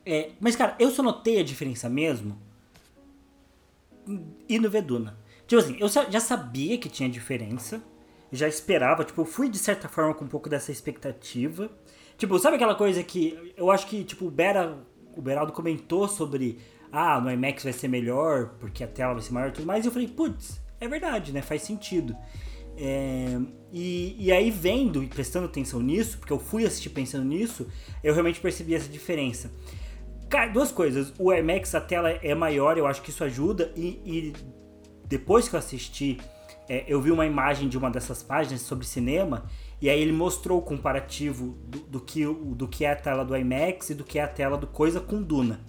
[0.04, 2.38] É, mas, cara, eu só notei a diferença mesmo
[4.48, 5.18] indo ver Duna.
[5.46, 7.82] Tipo assim, eu já sabia que tinha diferença.
[8.30, 11.70] Já esperava, tipo, eu fui de certa forma com um pouco dessa expectativa.
[12.16, 14.76] Tipo, sabe aquela coisa que eu acho que, tipo, o Bera,
[15.16, 16.58] o Beraldo comentou sobre,
[16.92, 19.84] ah, no IMAX vai ser melhor, porque a tela vai ser maior e tudo mais,
[19.84, 21.42] e eu falei, putz, é verdade, né?
[21.42, 22.16] Faz sentido.
[22.76, 23.36] É,
[23.72, 27.66] e, e aí, vendo e prestando atenção nisso, porque eu fui assistir pensando nisso,
[28.04, 29.50] eu realmente percebi essa diferença.
[30.28, 31.12] Cara, duas coisas.
[31.18, 33.72] O IMAX, a tela é maior, eu acho que isso ajuda.
[33.76, 34.32] E, e
[35.06, 36.18] depois que eu assisti,
[36.68, 39.46] é, eu vi uma imagem de uma dessas páginas sobre cinema.
[39.80, 43.36] E aí ele mostrou o comparativo do, do que, do que é a tela do
[43.36, 45.60] IMAX e do que é a tela do Coisa com Duna.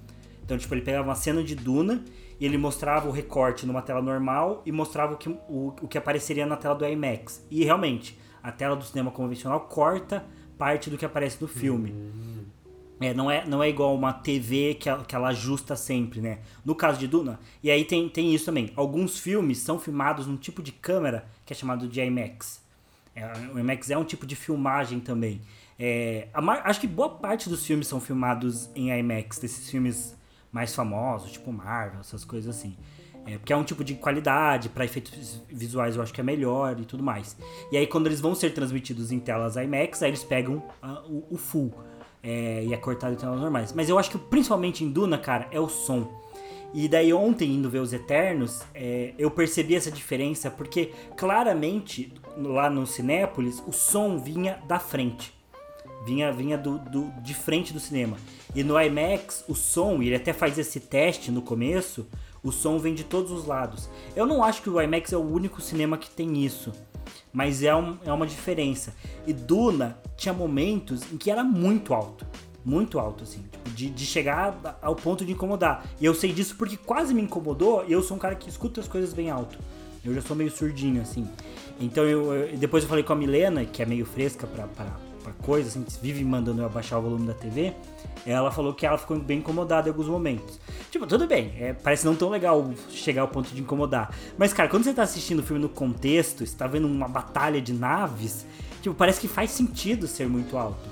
[0.43, 2.03] Então, tipo, ele pegava uma cena de Duna
[2.39, 5.97] e ele mostrava o recorte numa tela normal e mostrava o que, o, o que
[5.97, 7.45] apareceria na tela do IMAX.
[7.51, 10.25] E realmente, a tela do cinema convencional corta
[10.57, 11.93] parte do que aparece no filme.
[13.01, 16.39] É, não é, não é igual uma TV que ela, que ela ajusta sempre, né?
[16.65, 17.39] No caso de Duna.
[17.63, 18.73] E aí tem, tem isso também.
[18.75, 22.61] Alguns filmes são filmados num tipo de câmera que é chamado de IMAX.
[23.15, 25.41] É, o IMAX é um tipo de filmagem também.
[25.77, 30.18] É, a acho que boa parte dos filmes são filmados em IMAX, desses filmes
[30.51, 32.75] mais famosos, tipo Marvel, essas coisas assim.
[33.25, 36.79] É, porque é um tipo de qualidade, para efeitos visuais eu acho que é melhor
[36.79, 37.37] e tudo mais.
[37.71, 41.25] E aí quando eles vão ser transmitidos em telas IMAX, aí eles pegam ah, o,
[41.31, 41.73] o full.
[42.21, 43.71] É, e é cortado em telas normais.
[43.71, 46.19] Mas eu acho que principalmente em Duna, cara, é o som.
[46.73, 52.69] E daí ontem, indo ver os Eternos, é, eu percebi essa diferença, porque claramente, lá
[52.69, 55.33] no Cinépolis, o som vinha da frente.
[56.05, 58.17] Vinha, vinha do, do- de frente do cinema.
[58.55, 62.07] E no IMAX, o som, ele até faz esse teste no começo,
[62.41, 63.89] o som vem de todos os lados.
[64.15, 66.71] Eu não acho que o IMAX é o único cinema que tem isso.
[67.33, 68.95] Mas é, um- é uma diferença.
[69.27, 72.25] E Duna tinha momentos em que era muito alto.
[72.65, 73.41] Muito alto, assim.
[73.51, 75.85] Tipo, de, de chegar ao ponto de incomodar.
[75.99, 77.83] E eu sei disso porque quase me incomodou.
[77.87, 79.57] E eu sou um cara que escuta as coisas bem alto.
[80.03, 81.27] Eu já sou meio surdinho, assim.
[81.79, 84.85] Então eu, eu- depois eu falei com a Milena, que é meio fresca pra, pra,
[85.19, 87.73] pra coisa, assim, vive mandando eu abaixar o volume da TV.
[88.25, 90.59] Ela falou que ela ficou bem incomodada em alguns momentos.
[90.91, 94.13] Tipo, tudo bem, é, parece não tão legal chegar ao ponto de incomodar.
[94.37, 97.61] Mas, cara, quando você tá assistindo o filme no contexto, você tá vendo uma batalha
[97.61, 98.45] de naves,
[98.81, 100.89] tipo, parece que faz sentido ser muito alto.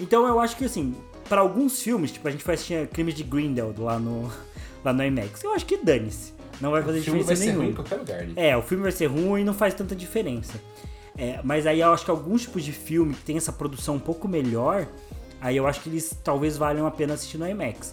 [0.00, 0.94] Então eu acho que, assim,
[1.28, 4.30] pra alguns filmes, tipo, a gente foi assistir Crimes de Grindelwald lá no,
[4.84, 5.42] lá no IMAX.
[5.42, 6.38] Eu acho que dane-se.
[6.60, 7.76] Não vai fazer O filme diferença vai ser ruim em nenhuma.
[7.84, 8.32] qualquer lugar, né?
[8.36, 10.60] É, o filme vai ser ruim e não faz tanta diferença.
[11.18, 14.00] É, mas aí eu acho que alguns tipos de filme que tem essa produção um
[14.00, 14.86] pouco melhor,
[15.40, 17.92] aí eu acho que eles talvez valham a pena assistir no IMAX.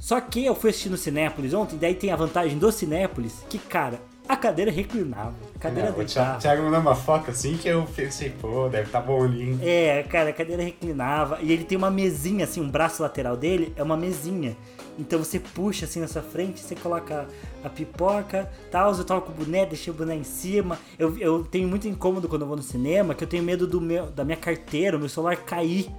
[0.00, 3.58] Só que eu fui assistir no Cinépolis ontem, daí tem a vantagem do Cinépolis, que,
[3.58, 4.00] cara,
[4.32, 5.34] a cadeira reclinava.
[5.56, 6.62] A cadeira É, o Thiago, deitava.
[6.62, 9.58] Mandou uma foto assim que eu pensei, pô, deve tá bom ali, hein?
[9.62, 11.38] É, cara, a cadeira reclinava.
[11.42, 14.56] E ele tem uma mesinha, assim, um braço lateral dele é uma mesinha.
[14.98, 17.26] Então você puxa assim na sua frente, você coloca
[17.64, 20.78] a pipoca, tal, eu toco o boné, deixei o boné em cima.
[20.98, 23.80] Eu, eu tenho muito incômodo quando eu vou no cinema, que eu tenho medo do
[23.80, 25.90] meu, da minha carteira, o meu celular cair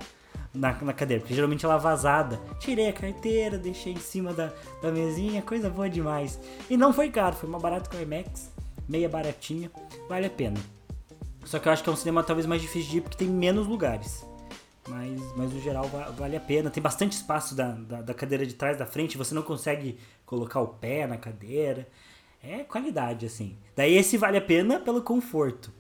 [0.54, 2.40] na, na cadeira, porque geralmente ela é vazada.
[2.60, 6.40] Tirei a carteira, deixei em cima da, da mesinha, coisa boa demais.
[6.70, 8.52] E não foi caro, foi barato que o IMAX,
[8.88, 9.72] meia baratinha,
[10.08, 10.60] vale a pena.
[11.46, 13.28] Só que eu acho que é um cinema talvez mais difícil de ir porque tem
[13.28, 14.26] menos lugares.
[14.88, 16.70] Mas, mas no geral vale a pena.
[16.70, 20.60] Tem bastante espaço da, da, da, cadeira de trás, da frente, você não consegue colocar
[20.60, 21.88] o pé na cadeira.
[22.44, 23.58] É qualidade, assim.
[23.76, 25.72] Daí esse vale a pena pelo conforto.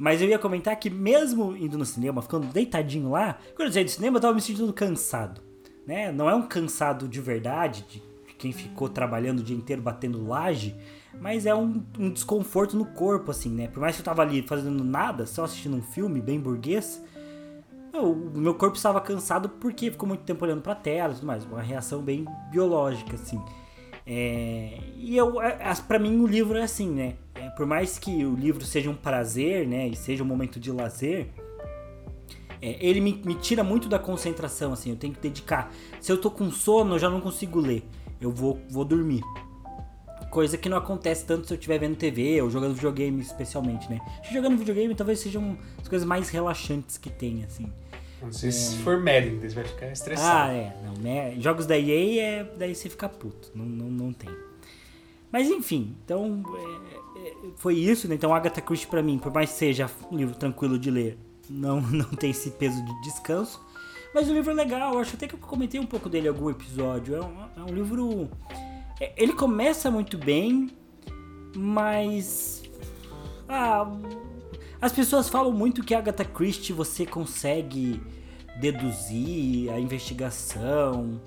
[0.00, 3.84] Mas eu ia comentar que mesmo indo no cinema, ficando deitadinho lá, quando eu saí
[3.84, 5.42] do cinema eu tava me sentindo cansado.
[5.86, 6.10] Né?
[6.10, 8.02] Não é um cansado de verdade, de
[8.38, 10.74] quem ficou trabalhando o dia inteiro batendo laje,
[11.20, 13.68] mas é um, um, desconforto no corpo, assim, né?
[13.68, 17.04] Por mais que eu tava ali fazendo nada, só assistindo um filme bem burguês,
[17.92, 21.44] o meu corpo estava cansado porque ficou muito tempo olhando pra tela e tudo mais.
[21.44, 23.38] Uma reação bem biológica, assim.
[24.06, 27.16] É, e eu, é, para mim o livro é assim, né?
[27.50, 30.70] É, por mais que o livro seja um prazer, né, e seja um momento de
[30.70, 31.28] lazer,
[32.62, 34.90] é, ele me, me, tira muito da concentração, assim.
[34.90, 35.72] Eu tenho que dedicar.
[36.00, 37.82] Se eu tô com sono, eu já não consigo ler.
[38.20, 39.22] Eu vou, vou dormir.
[40.30, 44.00] Coisa que não acontece tanto se eu estiver vendo TV ou jogando videogame, especialmente, né?
[44.30, 47.72] Jogando videogame talvez sejam as coisas mais relaxantes que tem, assim.
[48.30, 48.52] Se é...
[48.84, 50.52] for Madden, você vai ficar estressado.
[50.52, 50.76] Ah, é.
[50.84, 53.50] Não, jogos da EA, é, daí você fica puto.
[53.54, 54.30] Não, não, não tem.
[55.32, 57.09] Mas enfim, então é,
[57.56, 58.14] foi isso, né?
[58.14, 61.80] Então Agatha Christie para mim, por mais que seja um livro tranquilo de ler, não,
[61.90, 63.60] não tem esse peso de descanso.
[64.14, 66.50] Mas o livro é legal, acho até que eu comentei um pouco dele em algum
[66.50, 67.14] episódio.
[67.14, 68.28] É um, é um livro.
[69.00, 70.70] É, ele começa muito bem,
[71.54, 72.62] mas.
[73.48, 73.86] Ah,
[74.80, 78.00] as pessoas falam muito que Agatha Christie você consegue
[78.60, 81.20] deduzir a investigação.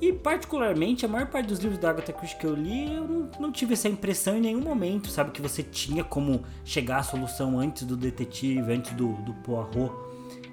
[0.00, 3.30] E particularmente, a maior parte dos livros da Agatha Christie que eu li, eu não,
[3.40, 5.32] não, tive essa impressão em nenhum momento, sabe?
[5.32, 9.92] Que você tinha como chegar à solução antes do detetive, antes do, do Poirot.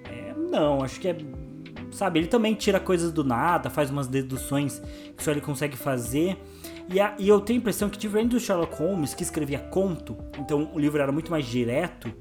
[0.06, 1.18] É, não, acho que é.
[1.92, 4.82] Sabe, ele também tira coisas do nada, faz umas deduções
[5.16, 6.38] que só ele consegue fazer.
[6.90, 10.18] E, a, e eu tenho a impressão que, diferente do Sherlock Holmes, que escrevia conto,
[10.38, 12.12] então o livro era muito mais direto,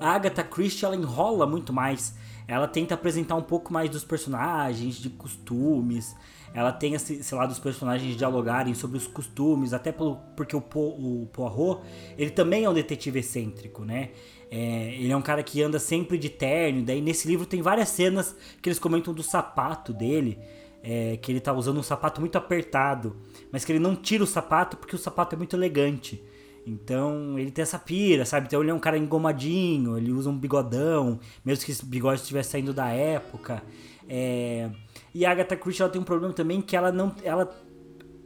[0.00, 2.14] a Agatha Christie ela enrola muito mais.
[2.48, 6.16] Ela tenta apresentar um pouco mais dos personagens, de costumes.
[6.54, 10.60] Ela tem, esse, sei lá, dos personagens dialogarem sobre os costumes, até pelo, porque o,
[10.62, 11.82] po, o Poirot,
[12.16, 14.12] ele também é um detetive excêntrico, né?
[14.50, 17.90] É, ele é um cara que anda sempre de terno, daí nesse livro tem várias
[17.90, 20.38] cenas que eles comentam do sapato dele,
[20.82, 23.14] é, que ele tá usando um sapato muito apertado,
[23.52, 26.24] mas que ele não tira o sapato porque o sapato é muito elegante.
[26.68, 28.46] Então ele tem essa pira, sabe?
[28.46, 32.50] Então ele é um cara engomadinho, ele usa um bigodão, mesmo que esse bigode estivesse
[32.50, 33.62] saindo da época.
[34.06, 34.70] É...
[35.14, 37.14] E a Agatha Christie ela tem um problema também que ela não.
[37.24, 37.46] Ela...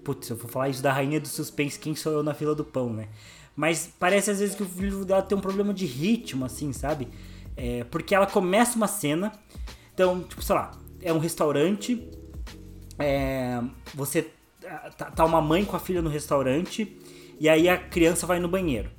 [0.03, 2.65] Putz, eu vou falar isso da rainha do suspense, quem sou eu na fila do
[2.65, 3.09] pão, né?
[3.55, 7.09] Mas parece às vezes que o livro dela tem um problema de ritmo, assim, sabe?
[7.57, 7.85] É...
[7.85, 9.33] Porque ela começa uma cena,
[9.95, 12.11] então, tipo, sei lá, é um restaurante,
[12.99, 13.63] é...
[13.95, 14.31] você.
[14.97, 16.97] Tá, tá uma mãe com a filha no restaurante
[17.39, 18.91] e aí a criança vai no banheiro.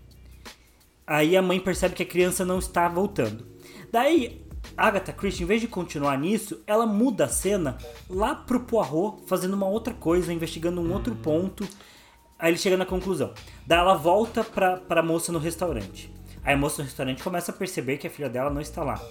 [1.06, 3.46] Aí a mãe percebe que a criança não está voltando.
[3.92, 4.44] Daí,
[4.76, 7.78] Agatha Christie, em vez de continuar nisso, ela muda a cena
[8.10, 11.68] lá pro Poirot, fazendo uma outra coisa, investigando um outro ponto.
[12.40, 13.34] Aí ele chega na conclusão.
[13.68, 16.12] Daí ela volta pra, pra moça no restaurante.
[16.44, 19.02] Aí a moça no restaurante começa a perceber que a filha dela não está lá.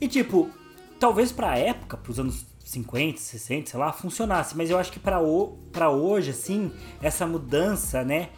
[0.00, 0.50] E tipo,
[0.98, 4.56] talvez pra época, pros anos 50, 60, sei lá, funcionasse.
[4.56, 8.30] Mas eu acho que para hoje, assim, essa mudança, né?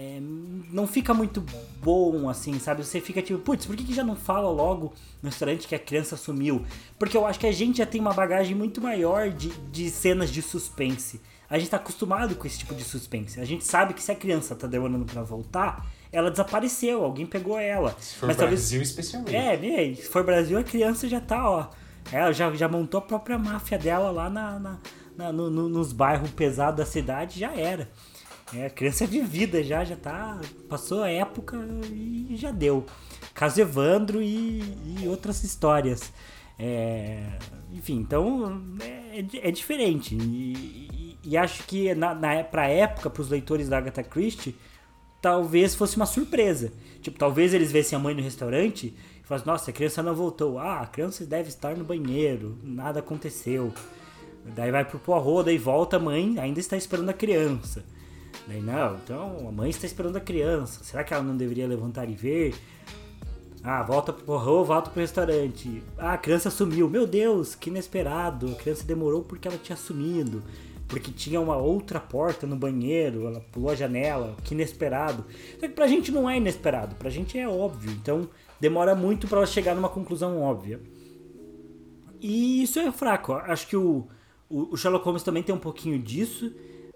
[0.00, 0.18] É,
[0.72, 1.44] não fica muito
[1.82, 2.82] bom, assim, sabe?
[2.82, 5.78] Você fica tipo, putz, por que, que já não fala logo no restaurante que a
[5.78, 6.64] criança sumiu?
[6.98, 10.30] Porque eu acho que a gente já tem uma bagagem muito maior de, de cenas
[10.30, 11.20] de suspense.
[11.50, 13.40] A gente tá acostumado com esse tipo de suspense.
[13.40, 17.58] A gente sabe que se a criança tá demorando para voltar, ela desapareceu, alguém pegou
[17.58, 17.94] ela.
[17.98, 18.88] Se for Mas Brasil, talvez...
[18.88, 19.36] especialmente.
[19.36, 21.68] É, se for Brasil, a criança já tá, ó
[22.12, 24.78] ela já, já montou a própria máfia dela lá na, na,
[25.16, 27.88] na no, no, nos bairros pesados da cidade, já era.
[28.54, 30.40] É, criança é vivida já, já tá.
[30.68, 31.56] Passou a época
[31.92, 32.84] e já deu.
[33.34, 34.60] Caso Evandro e,
[35.00, 36.12] e outras histórias.
[36.58, 37.22] É,
[37.72, 40.14] enfim, então é, é diferente.
[40.14, 44.54] E, e, e, acho que na, na, pra época, pros leitores da Agatha Christie,
[45.22, 46.72] talvez fosse uma surpresa.
[47.00, 48.94] Tipo, talvez eles vissem a mãe no restaurante
[49.30, 50.58] Fala, assim, nossa, a criança não voltou.
[50.58, 53.72] Ah, a criança deve estar no banheiro, nada aconteceu.
[54.56, 57.84] Daí vai pro Poirot, daí volta a mãe, ainda está esperando a criança.
[58.46, 60.82] Daí, não, então a mãe está esperando a criança.
[60.82, 62.54] Será que ela não deveria levantar e ver?
[63.62, 65.82] Ah, volta pro Poirot, volta pro restaurante.
[65.98, 66.88] Ah, a criança sumiu.
[66.88, 68.52] Meu Deus, que inesperado.
[68.52, 70.42] A criança demorou porque ela tinha sumido.
[70.88, 74.34] Porque tinha uma outra porta no banheiro, ela pulou a janela.
[74.42, 75.24] Que inesperado.
[75.60, 77.92] Só que pra gente não é inesperado, pra gente é óbvio.
[77.92, 80.80] Então, demora muito para ela chegar numa conclusão óbvia.
[82.20, 83.34] E isso é fraco.
[83.34, 84.08] Acho que o,
[84.48, 86.52] o Sherlock Holmes também tem um pouquinho disso,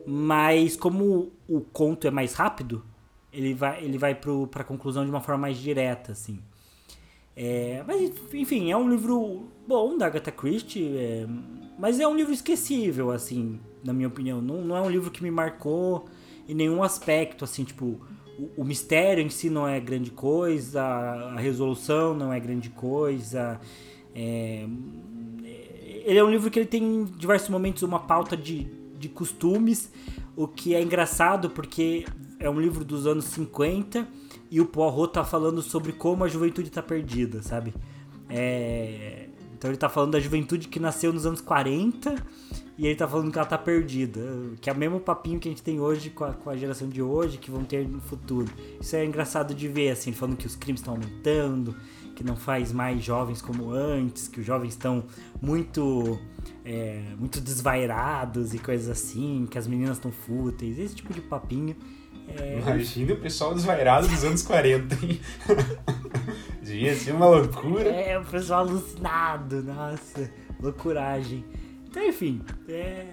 [0.06, 2.84] mas como o conto é mais rápido,
[3.32, 6.40] ele vai, ele vai pro, pra conclusão de uma forma mais direta, assim.
[7.36, 11.26] É, mas, enfim, é um livro bom da Agatha Christie, é,
[11.78, 14.40] mas é um livro esquecível, assim, na minha opinião.
[14.40, 16.04] Não, não é um livro que me marcou
[16.48, 18.00] em nenhum aspecto, assim, tipo,
[18.38, 23.60] o, o mistério em si não é grande coisa, a resolução não é grande coisa.
[24.14, 24.66] É,
[26.04, 28.68] ele é um livro que ele tem em diversos momentos uma pauta de,
[29.04, 29.90] de costumes,
[30.34, 32.04] o que é engraçado porque
[32.38, 34.06] é um livro dos anos 50
[34.50, 37.74] e o Poirot tá falando sobre como a juventude tá perdida, sabe?
[38.28, 42.14] É, então ele tá falando da juventude que nasceu nos anos 40
[42.76, 44.20] e ele tá falando que ela tá perdida.
[44.60, 46.88] Que é o mesmo papinho que a gente tem hoje com a, com a geração
[46.88, 48.50] de hoje, que vão ter no futuro.
[48.80, 51.76] Isso é engraçado de ver, assim, falando que os crimes estão aumentando,
[52.14, 55.04] que não faz mais jovens como antes, que os jovens estão
[55.40, 56.18] muito
[56.64, 61.76] é, muito desvairados e coisas assim, que as meninas estão fúteis, esse tipo de papinho.
[62.26, 62.58] É...
[62.58, 65.20] Imagina o pessoal desvairado dos anos 40, hein?
[66.62, 67.90] Devia ser uma loucura.
[67.90, 71.44] É, o pessoal alucinado, nossa, loucuragem.
[71.86, 73.08] Então, enfim, é,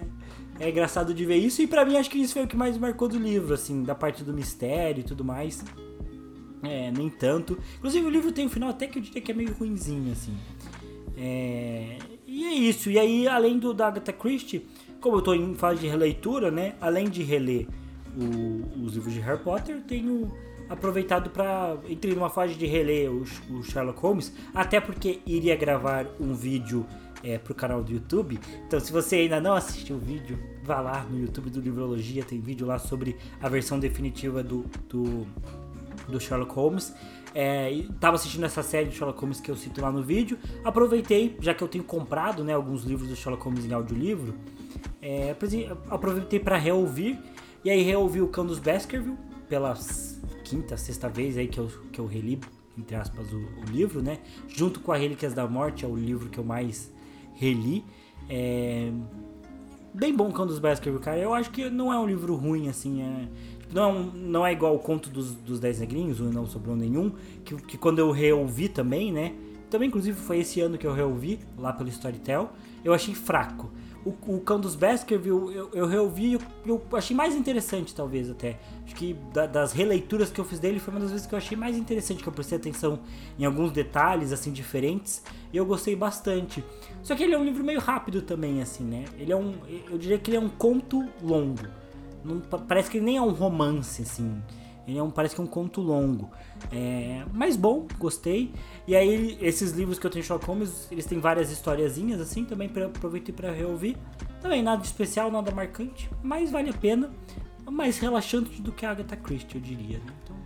[0.58, 1.60] é engraçado de ver isso.
[1.60, 3.94] E para mim, acho que isso foi o que mais marcou do livro, assim, da
[3.94, 5.62] parte do mistério e tudo mais.
[6.62, 7.58] É, nem tanto.
[7.76, 10.34] Inclusive, o livro tem um final até que eu diria que é meio ruinzinho, assim.
[11.16, 11.98] É,
[12.32, 12.90] e é isso.
[12.90, 14.66] E aí, além do da Agatha Christie,
[15.00, 16.74] como eu tô em fase de releitura, né?
[16.80, 17.66] Além de reler
[18.16, 20.32] o, os livros de Harry Potter, tenho
[20.68, 26.06] aproveitado para entrei numa fase de reler o, o Sherlock Holmes, até porque iria gravar
[26.18, 26.86] um vídeo
[27.22, 28.40] é, pro canal do YouTube.
[28.66, 32.40] Então, se você ainda não assistiu o vídeo, vá lá no YouTube do Livrologia, tem
[32.40, 35.26] vídeo lá sobre a versão definitiva do, do,
[36.08, 36.94] do Sherlock Holmes.
[37.34, 40.38] É, tava assistindo essa série de Sherlock Holmes que eu cito lá no vídeo.
[40.64, 44.34] Aproveitei, já que eu tenho comprado né, alguns livros do Sherlock Holmes em audiolivro,
[45.00, 45.34] é,
[45.90, 47.18] aproveitei para reouvir.
[47.64, 49.16] E aí reouvi o Cão Baskerville
[49.48, 49.76] pela
[50.44, 52.40] quinta, sexta vez aí que eu, que eu reli,
[52.76, 54.18] entre aspas, o, o livro, né?
[54.48, 56.92] Junto com a Relíquias da Morte, é o livro que eu mais
[57.34, 57.84] reli.
[58.28, 58.90] É...
[59.94, 61.18] Bem bom Cão dos Baskerville, cara.
[61.18, 63.02] Eu acho que não é um livro ruim, assim.
[63.02, 63.28] É...
[63.72, 67.12] Não, não é igual o Conto dos, dos Dez Negrinhos, o Não Sobrou Nenhum,
[67.44, 69.34] que, que quando eu reouvi também, né?
[69.70, 72.50] Também, inclusive, foi esse ano que eu reouvi, lá pelo Storytel.
[72.84, 73.70] Eu achei fraco.
[74.04, 78.58] O, o Cão dos Baskerville, eu, eu reouvi eu, eu achei mais interessante, talvez, até.
[78.84, 81.38] Acho que da, das releituras que eu fiz dele foi uma das vezes que eu
[81.38, 82.98] achei mais interessante, que eu prestei atenção
[83.38, 85.22] em alguns detalhes, assim, diferentes.
[85.50, 86.62] E eu gostei bastante.
[87.02, 89.06] Só que ele é um livro meio rápido também, assim, né?
[89.18, 89.54] Ele é um...
[89.90, 91.81] Eu diria que ele é um conto longo.
[92.24, 94.42] Não, parece que ele nem é um romance, assim.
[94.86, 96.30] Ele é um, parece que é um conto longo.
[96.70, 98.52] É, mas bom, gostei.
[98.86, 102.68] E aí, esses livros que eu tenho Sherlock Holmes, eles têm várias historiazinhas, assim, também
[102.68, 103.96] pra, aproveitei para reouvir.
[104.40, 107.10] Também nada especial, nada marcante, mas vale a pena.
[107.70, 109.98] Mais relaxante do que a Agatha Christie, eu diria.
[109.98, 110.12] Né?
[110.24, 110.36] Então,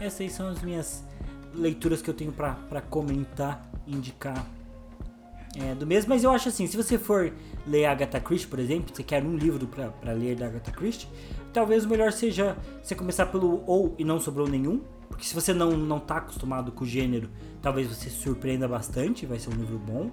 [0.00, 1.04] essas aí são as minhas
[1.54, 4.46] leituras que eu tenho para comentar, indicar
[5.54, 6.08] é, do mesmo.
[6.08, 7.32] Mas eu acho assim, se você for
[7.66, 11.08] ler Agatha Christie, por exemplo, você quer um livro para ler da Agatha Christie,
[11.52, 15.52] talvez o melhor seja você começar pelo ou e não sobrou nenhum, porque se você
[15.52, 17.28] não não tá acostumado com o gênero,
[17.60, 20.10] talvez você se surpreenda bastante, vai ser um livro bom.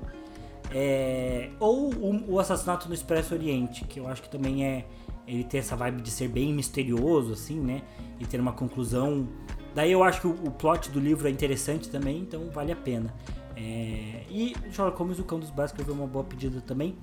[0.72, 1.94] É, ou
[2.28, 4.86] o, Assassinato no Expresso Oriente, que eu acho que também é
[5.26, 7.82] ele tem essa vibe de ser bem misterioso assim, né?
[8.20, 9.28] E ter uma conclusão.
[9.76, 12.76] Daí eu acho que o, o plot do livro é interessante também, então vale a
[12.76, 13.14] pena.
[13.56, 16.96] É, e Sherlock Holmes, o Cão dos Baskerville é uma boa pedida também.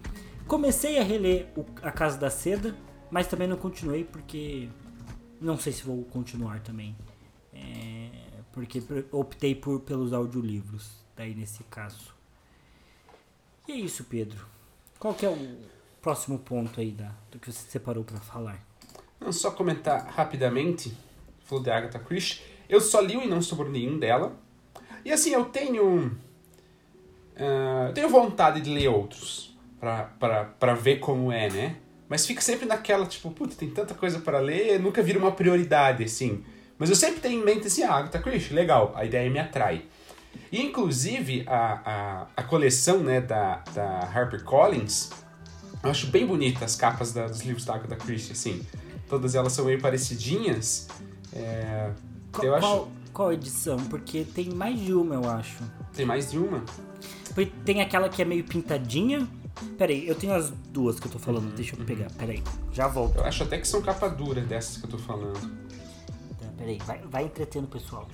[0.46, 2.76] Comecei a reler o, A Casa da Seda,
[3.10, 4.68] mas também não continuei porque
[5.40, 6.96] não sei se vou continuar também.
[7.52, 8.10] É,
[8.52, 12.14] porque optei por, pelos audiolivros, daí nesse caso.
[13.66, 14.46] E é isso, Pedro.
[14.98, 15.58] Qual que é o
[16.02, 18.62] próximo ponto aí da, do que você separou para falar?
[19.20, 20.94] Não, só comentar rapidamente.
[21.44, 22.42] Falou de Agatha Christie.
[22.68, 24.36] Eu só li e não sobrou nenhum dela.
[25.04, 26.06] E assim, eu tenho.
[27.36, 29.53] Uh, eu tenho vontade de ler outros.
[29.84, 31.76] Pra, pra, pra ver como é, né?
[32.08, 36.02] Mas fica sempre naquela, tipo, puta, tem tanta coisa para ler, nunca vira uma prioridade,
[36.02, 36.42] assim.
[36.78, 39.84] Mas eu sempre tenho em mente assim, ah, Agatha Christie, legal, a ideia me atrai.
[40.50, 45.10] E, inclusive, a, a, a coleção né, da, da HarperCollins,
[45.82, 48.62] eu acho bem bonita as capas da, dos livros da Agatha Christie, assim.
[49.06, 50.88] Todas elas são meio parecidinhas.
[51.30, 51.90] É,
[52.32, 52.66] qual, eu acho...
[52.66, 53.76] qual, qual edição?
[53.90, 55.58] Porque tem mais de uma, eu acho.
[55.92, 56.64] Tem mais de uma?
[57.66, 59.28] Tem aquela que é meio pintadinha,
[59.78, 62.42] Peraí, eu tenho as duas que eu tô falando, uhum, deixa eu pegar, peraí.
[62.72, 63.18] Já volto.
[63.18, 65.40] Eu acho até que são capa dura dessas que eu tô falando.
[66.38, 68.08] Tá, peraí, vai, vai entretendo o pessoal.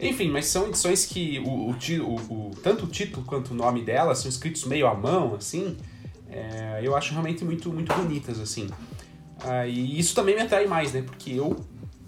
[0.00, 3.82] Enfim, mas são edições que o, o, o, o, tanto o título quanto o nome
[3.84, 5.76] delas são escritos meio à mão, assim.
[6.30, 8.68] É, eu acho realmente muito, muito bonitas, assim.
[9.42, 11.02] Ah, e isso também me atrai mais, né?
[11.02, 11.56] Porque eu,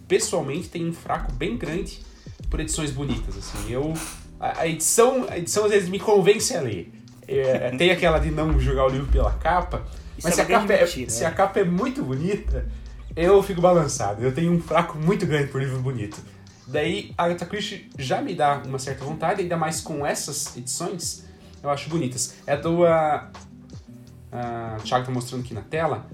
[0.06, 2.00] pessoalmente, tenho um fraco bem grande
[2.48, 3.72] por edições bonitas, assim.
[3.72, 3.94] Eu,
[4.38, 6.92] a, a edição, a edição às vezes me convence a ler.
[7.38, 9.84] É, tem aquela de não jogar o livro pela capa,
[10.18, 12.66] isso mas é se, a capa é, mentira, se a capa é muito bonita,
[13.14, 14.24] eu fico balançado.
[14.24, 16.20] Eu tenho um fraco muito grande por livro bonito.
[16.66, 21.24] Daí a Agatha Christie já me dá uma certa vontade, ainda mais com essas edições,
[21.62, 22.36] eu acho bonitas.
[22.46, 22.82] É do.
[22.82, 26.06] Uh, uh, o Thiago tá mostrando aqui na tela.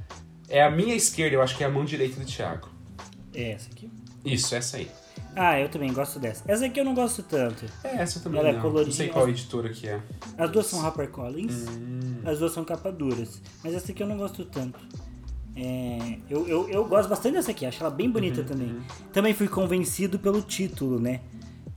[0.48, 2.68] É a minha esquerda, eu acho que é a mão direita do Thiago.
[3.34, 3.90] É essa aqui?
[4.24, 4.90] Isso, essa aí.
[5.36, 6.42] Ah, eu também gosto dessa.
[6.48, 7.66] Essa aqui eu não gosto tanto.
[7.84, 8.58] É, essa também Ela é não.
[8.58, 8.86] é coloridinha.
[8.86, 10.00] Não sei qual editora que é.
[10.38, 11.68] As duas são HarperCollins.
[11.68, 12.22] Hum.
[12.24, 13.42] As duas são capa duras.
[13.62, 14.80] Mas essa aqui eu não gosto tanto.
[15.54, 18.68] É, eu, eu, eu gosto bastante dessa aqui, acho ela bem bonita uhum, também.
[18.68, 18.82] Uhum.
[19.12, 21.20] Também fui convencido pelo título, né?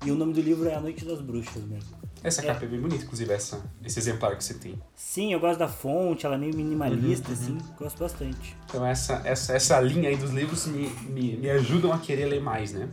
[0.06, 2.00] E o nome do livro é A Noite das Bruxas mesmo.
[2.22, 4.78] Essa capa é, é bem bonita, inclusive, essa, esse exemplar que você tem.
[4.94, 7.76] Sim, eu gosto da fonte, ela é meio minimalista, uhum, assim, uhum.
[7.78, 8.58] gosto bastante.
[8.66, 12.42] Então essa, essa, essa linha aí dos livros me, me, me ajudam a querer ler
[12.42, 12.90] mais, né?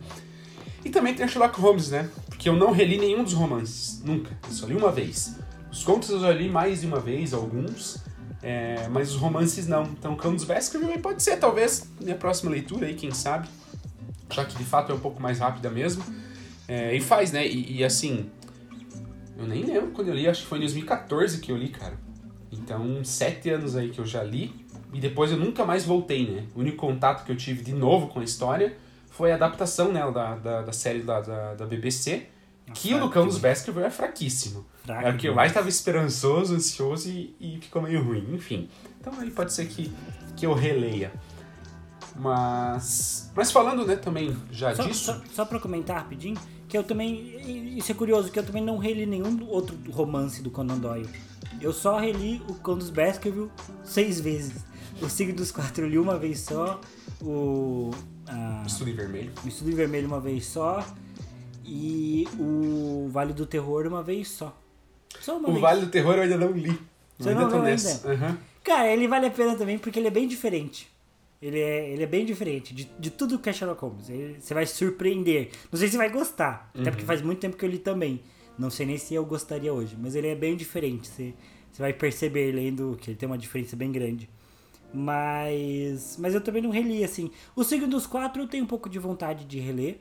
[0.86, 2.08] E também tem a Sherlock Holmes, né?
[2.26, 4.30] Porque eu não reli nenhum dos romances, nunca.
[4.44, 5.34] Eu só li uma vez.
[5.68, 8.04] Os contos eu já li mais de uma vez, alguns,
[8.40, 9.82] é, mas os romances não.
[9.82, 13.48] Então, Cão dos Baskerville pode ser, talvez, minha próxima leitura aí, quem sabe.
[14.30, 16.04] Já que de fato é um pouco mais rápida mesmo.
[16.68, 17.44] É, e faz, né?
[17.44, 18.30] E, e, assim,
[19.36, 21.98] eu nem lembro quando eu li, acho que foi em 2014 que eu li, cara.
[22.52, 24.54] Então, sete anos aí que eu já li.
[24.94, 26.44] E depois eu nunca mais voltei, né?
[26.54, 28.85] O único contato que eu tive de novo com a história
[29.16, 32.26] foi a adaptação né, da, da, da série da, da, da BBC.
[32.74, 34.66] que o do Cão dos Baskerville é fraquíssimo.
[34.84, 38.34] Fraco, Era o que eu mais estava esperançoso, ansioso e, e ficou meio ruim.
[38.34, 38.68] Enfim,
[39.00, 39.90] então aí pode ser que,
[40.36, 41.12] que eu releia.
[42.14, 45.04] Mas, mas falando né, também já só, disso...
[45.04, 46.36] Só, só para comentar rapidinho,
[46.68, 47.76] que eu também.
[47.76, 51.08] Isso é curioso, que eu também não reli nenhum outro romance do Conan Doyle.
[51.60, 53.50] Eu só reli o Cão dos Baskerville
[53.84, 54.64] seis vezes.
[55.00, 56.80] O Signo dos Quatro eu li uma vez só.
[57.20, 57.90] O.
[58.28, 59.32] A, Estudo em Vermelho.
[59.44, 60.86] O em Vermelho uma vez só.
[61.64, 64.56] E o Vale do Terror uma vez só.
[65.20, 65.62] Só uma o vez.
[65.62, 66.78] Vale do Terror eu ainda não li.
[67.18, 68.08] Você ainda não tô nessa.
[68.08, 68.36] Uhum.
[68.62, 70.88] Cara, ele vale a pena também porque ele é bem diferente.
[71.40, 74.08] Ele é, ele é bem diferente de, de tudo que é Sherlock Holmes.
[74.08, 75.50] Ele, você vai surpreender.
[75.70, 76.80] Não sei se vai gostar, uhum.
[76.80, 78.20] até porque faz muito tempo que eu li também.
[78.58, 81.08] Não sei nem se eu gostaria hoje, mas ele é bem diferente.
[81.08, 81.34] Você,
[81.70, 84.28] você vai perceber lendo que ele tem uma diferença bem grande.
[84.96, 87.30] Mas, mas eu também não reli, assim.
[87.54, 89.98] O Signo dos Quatro eu tenho um pouco de vontade de reler.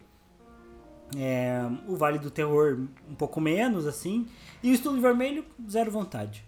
[1.18, 2.80] É, o Vale do Terror
[3.10, 4.26] um pouco menos, assim.
[4.64, 6.46] E o Estudo Vermelho, zero vontade.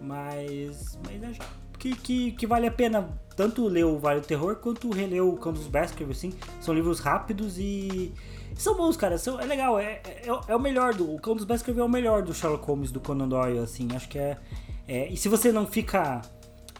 [0.00, 1.40] Mas, mas acho
[1.78, 5.36] que, que, que vale a pena tanto ler o Vale do Terror quanto reler o
[5.36, 6.32] Cão dos Baskerville, assim.
[6.60, 8.12] São livros rápidos e
[8.54, 9.18] são bons, cara.
[9.18, 9.78] São, é legal.
[9.78, 11.14] É, é, é, o melhor do.
[11.14, 13.88] O dos Baskerville é o melhor do Sherlock Holmes, do Conan Doyle, assim.
[13.94, 14.38] Acho que é.
[14.88, 16.22] é e se você não fica.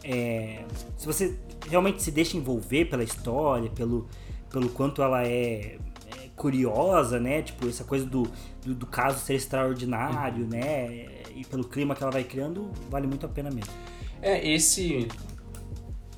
[0.05, 0.65] É,
[0.97, 1.39] se você
[1.69, 4.09] realmente se deixa envolver pela história, pelo,
[4.51, 5.77] pelo quanto ela é,
[6.07, 7.43] é curiosa, né?
[7.43, 8.25] Tipo, essa coisa do,
[8.65, 11.09] do, do, caso ser extraordinário, né?
[11.35, 13.73] E pelo clima que ela vai criando, vale muito a pena mesmo.
[14.21, 15.09] É, esse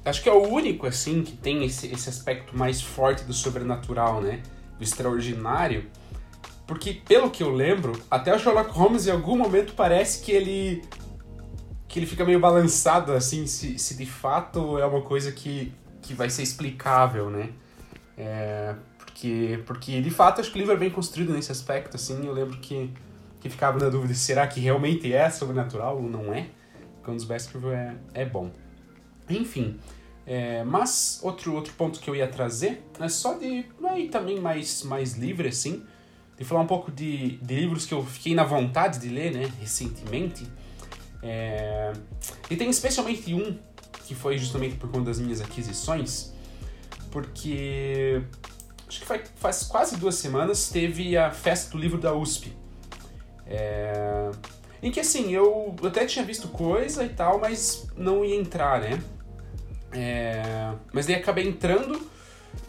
[0.05, 4.21] Acho que é o único, assim, que tem esse, esse aspecto mais forte do sobrenatural,
[4.21, 4.43] né?
[4.77, 5.87] Do extraordinário.
[6.67, 10.83] Porque, pelo que eu lembro, até o Sherlock Holmes em algum momento parece que ele.
[11.95, 15.73] Que ele fica meio balançado, assim, se, se de fato é uma coisa que,
[16.03, 17.51] que vai ser explicável, né?
[18.19, 22.27] É, porque, porque, de fato, acho que o livro é bem construído nesse aspecto, assim.
[22.27, 22.91] Eu lembro que,
[23.39, 26.49] que ficava na dúvida: será que realmente é sobrenatural ou não é?
[27.07, 28.51] Os Baskerville é, é bom.
[29.31, 29.79] Enfim,
[30.27, 33.67] é, mas outro, outro ponto que eu ia trazer é só de.
[33.85, 35.85] Aí também mais, mais livre, assim.
[36.37, 39.49] De falar um pouco de, de livros que eu fiquei na vontade de ler, né,
[39.61, 40.45] recentemente.
[41.27, 41.91] É,
[42.51, 43.57] e tem especialmente um
[44.07, 46.35] que foi justamente por conta das minhas aquisições,
[47.11, 48.23] porque
[48.87, 52.53] acho que faz, quase duas semanas teve a festa do livro da USP.
[53.47, 54.31] É,
[54.83, 59.03] em que assim, eu até tinha visto coisa e tal, mas não ia entrar, né?
[59.93, 62.07] É, mas daí acabei entrando,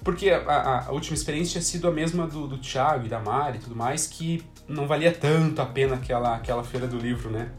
[0.01, 3.57] porque a, a, última experiência tinha sido a mesma do, do Thiago e da Mari
[3.57, 7.51] e tudo mais, que não valia tanto a pena aquela, aquela feira do livro, né?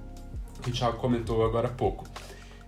[0.66, 2.04] Que o Thiago comentou agora há pouco.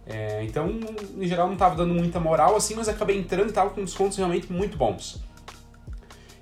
[0.06, 0.70] É, então,
[1.18, 4.16] em geral, não estava dando muita moral assim, mas acabei entrando e tava com descontos
[4.16, 5.20] realmente muito bons.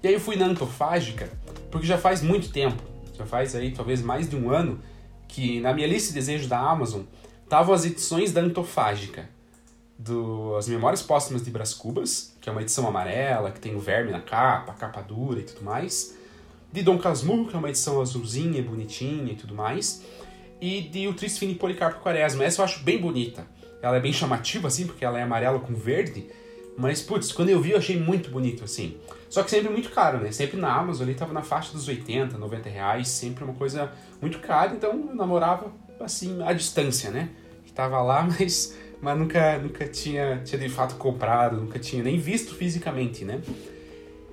[0.02, 1.30] E aí eu fui na Antofágica,
[1.70, 2.82] porque já faz muito tempo,
[3.16, 4.78] já faz aí talvez mais de um ano,
[5.26, 7.04] que na minha lista de desejos da Amazon
[7.42, 9.28] estavam as edições da Antofágica
[9.98, 13.80] do As Memórias Póstumas de Brás Cubas, que é uma edição amarela, que tem o
[13.80, 16.14] verme na capa, capa dura e tudo mais.
[16.70, 20.04] de Dom Casmurro, que é uma edição azulzinha, bonitinha e tudo mais,
[20.61, 22.44] e de O Triste Policarpo Quaresma.
[22.44, 23.46] Essa eu acho bem bonita.
[23.82, 26.26] Ela é bem chamativa, assim, porque ela é amarela com verde,
[26.76, 28.96] mas, putz, quando eu vi eu achei muito bonito, assim.
[29.28, 30.30] Só que sempre muito caro, né?
[30.30, 34.38] Sempre na Amazon ali tava na faixa dos 80, 90 reais, sempre uma coisa muito
[34.40, 37.30] cara, então eu namorava, assim, à distância, né?
[37.64, 42.18] Que tava lá, mas, mas nunca, nunca tinha, tinha de fato comprado, nunca tinha nem
[42.18, 43.40] visto fisicamente, né?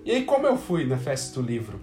[0.03, 1.80] E aí, como eu fui na festa do livro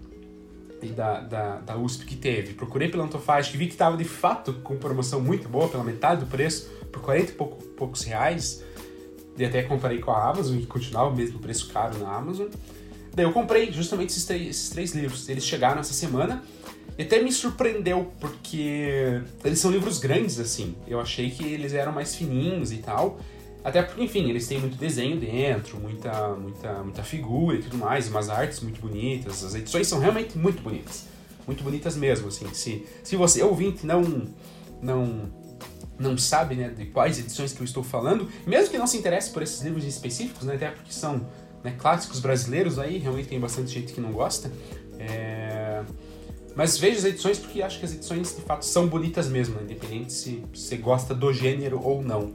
[0.89, 4.77] da, da, da USP que teve, procurei pela Antofagem, vi que tava de fato com
[4.77, 8.65] promoção muito boa, pela metade do preço, por 40 e pouco, poucos reais,
[9.37, 12.49] e até comparei com a Amazon, e continuava o mesmo preço caro na Amazon.
[13.15, 15.29] Daí eu comprei justamente esses três, esses três livros.
[15.29, 16.43] Eles chegaram essa semana
[16.97, 20.77] e até me surpreendeu, porque eles são livros grandes, assim.
[20.87, 23.19] Eu achei que eles eram mais fininhos e tal.
[23.63, 28.09] Até porque, enfim, eles têm muito desenho dentro, muita, muita, muita figura e tudo mais,
[28.09, 29.45] umas artes muito bonitas.
[29.45, 31.07] As edições são realmente muito bonitas.
[31.47, 32.53] Muito bonitas mesmo, assim.
[32.55, 34.03] Se, se você, ouvinte, não,
[34.81, 35.31] não,
[35.99, 39.31] não sabe né, de quais edições que eu estou falando, mesmo que não se interesse
[39.31, 41.27] por esses livros específicos, né, até porque são
[41.63, 44.51] né, clássicos brasileiros aí, realmente tem bastante gente que não gosta.
[44.99, 45.83] É...
[46.57, 49.63] Mas veja as edições porque acho que as edições de fato são bonitas mesmo, né?
[49.63, 52.35] independente se você gosta do gênero ou não.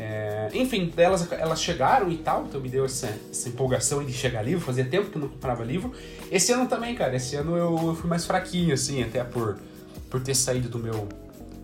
[0.00, 0.48] É...
[0.54, 4.64] Enfim, elas, elas chegaram e tal, então me deu essa, essa empolgação de chegar livro,
[4.64, 5.92] fazia tempo que eu não comprava livro.
[6.32, 9.58] Esse ano também, cara, esse ano eu fui mais fraquinho, assim, até por,
[10.08, 11.06] por ter saído do meu,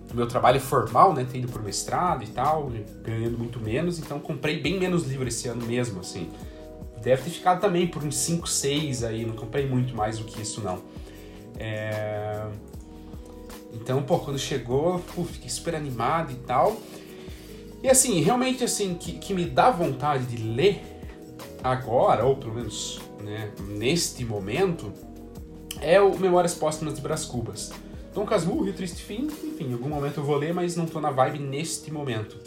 [0.06, 2.70] do meu trabalho formal, né, ter ido pro mestrado e tal,
[3.02, 6.30] ganhando muito menos, então comprei bem menos livro esse ano mesmo, assim.
[7.02, 10.42] Deve ter ficado também por uns 5, 6 aí, não comprei muito mais do que
[10.42, 10.82] isso não.
[11.58, 12.44] É...
[13.72, 16.76] Então, pô, quando chegou, pô, fiquei super animado e tal.
[17.82, 20.82] E assim, realmente assim, que, que me dá vontade de ler
[21.62, 24.92] agora, ou pelo menos né, neste momento,
[25.80, 27.72] é o Memórias Póstumas de Brás Cubas.
[28.14, 30.86] Dom Casmurro e o Triste Fim, enfim, em algum momento eu vou ler, mas não
[30.86, 32.38] tô na vibe neste momento.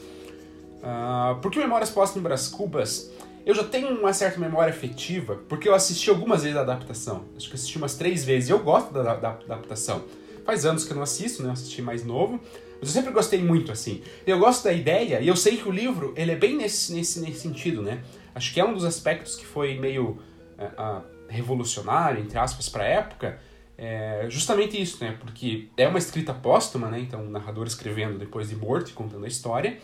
[0.78, 3.12] Uh, porque Memórias Póstumas de Brás Cubas
[3.46, 7.24] eu já tenho uma certa memória afetiva, porque eu assisti algumas vezes a adaptação.
[7.36, 8.50] Acho que assisti umas três vezes.
[8.50, 10.04] Eu gosto da, da, da adaptação.
[10.46, 11.50] Faz anos que eu não assisto, né?
[11.50, 12.40] Eu assisti mais novo.
[12.80, 14.02] Mas eu sempre gostei muito, assim.
[14.26, 17.20] Eu gosto da ideia, e eu sei que o livro, ele é bem nesse, nesse,
[17.20, 18.02] nesse sentido, né?
[18.34, 20.20] Acho que é um dos aspectos que foi meio
[20.58, 23.40] uh, revolucionário, entre aspas, para a época,
[23.78, 25.18] é justamente isso, né?
[25.20, 27.00] Porque é uma escrita póstuma, né?
[27.00, 29.78] Então, o narrador escrevendo depois de morto e contando a história.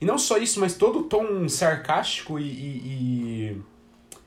[0.00, 3.62] E não só isso, mas todo o tom sarcástico e, e,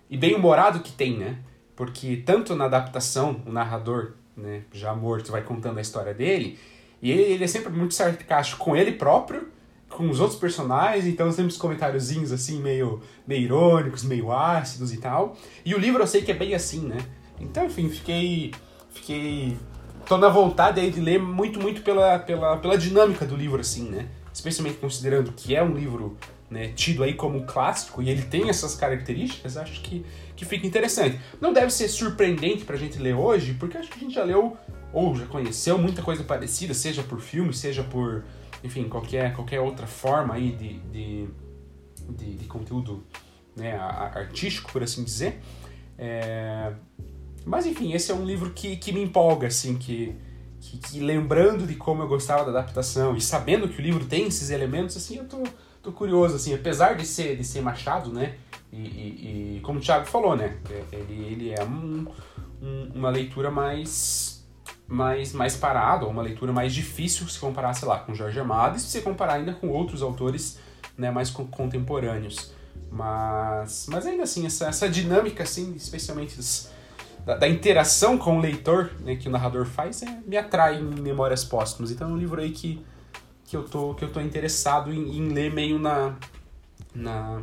[0.09, 1.37] e bem-humorado que tem, né?
[1.75, 6.57] Porque tanto na adaptação, o narrador, né, já morto, vai contando a história dele,
[7.05, 9.47] e ele, ele é sempre muito sarcástico com ele próprio,
[9.89, 14.97] com os outros personagens, então sempre os comentáriozinhos assim, meio, meio irônicos, meio ácidos e
[14.97, 15.37] tal.
[15.63, 16.97] E o livro eu sei que é bem assim, né?
[17.39, 18.53] Então, enfim, fiquei.
[18.89, 19.55] Fiquei.
[20.07, 23.87] tô na vontade aí de ler muito, muito pela, pela, pela dinâmica do livro, assim,
[23.89, 24.07] né?
[24.35, 26.17] especialmente considerando que é um livro
[26.49, 31.19] né, tido aí como clássico e ele tem essas características, acho que, que fica interessante.
[31.39, 34.57] Não deve ser surpreendente pra gente ler hoje, porque acho que a gente já leu
[34.95, 38.23] ou já conheceu muita coisa parecida, seja por filme, seja por,
[38.63, 41.27] enfim, qualquer, qualquer outra forma aí de, de,
[42.11, 43.03] de, de conteúdo
[43.57, 45.41] né, artístico, por assim dizer.
[45.97, 46.71] É...
[47.45, 50.15] Mas enfim, esse é um livro que, que me empolga, assim, que,
[50.61, 54.27] que, que, lembrando de como eu gostava da adaptação e sabendo que o livro tem
[54.27, 55.43] esses elementos, assim, eu tô,
[55.83, 58.35] tô curioso, assim, apesar de ser, de ser Machado, né,
[58.71, 62.07] e, e, e como o Thiago falou, né, é, ele, ele é um,
[62.61, 64.34] um, uma leitura mais,
[64.87, 68.77] mais, mais parada, ou uma leitura mais difícil se comparar, sei lá, com Jorge Amado
[68.77, 70.59] e se comparar ainda com outros autores,
[70.97, 72.51] né, mais contemporâneos.
[72.91, 76.37] Mas, mas ainda assim, essa, essa dinâmica, assim, especialmente
[77.25, 81.01] da, da, interação com o leitor né, que o narrador faz é, me atrai em
[81.01, 81.91] Memórias Póstumas.
[81.91, 82.85] Então é um livro aí que,
[83.45, 86.15] que, eu, tô, que eu tô interessado em, em ler meio na,
[86.93, 87.41] na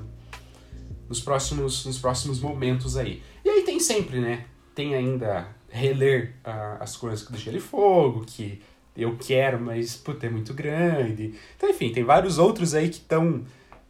[1.08, 3.22] nos, próximos, nos próximos momentos aí.
[3.44, 4.46] E aí tem sempre, né?
[4.74, 8.60] Tem ainda reler uh, as coisas do Gelo e Fogo, que
[8.96, 11.34] eu quero, mas puta, é muito grande.
[11.56, 13.42] Então, enfim, tem vários outros aí que estão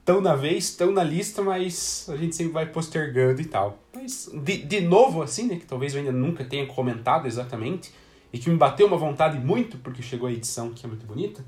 [0.05, 3.79] tão na vez, estão na lista, mas a gente sempre vai postergando e tal.
[3.93, 7.93] Mas, de, de novo, assim, né, que talvez eu ainda nunca tenha comentado exatamente,
[8.33, 11.45] e que me bateu uma vontade muito, porque chegou a edição que é muito bonita,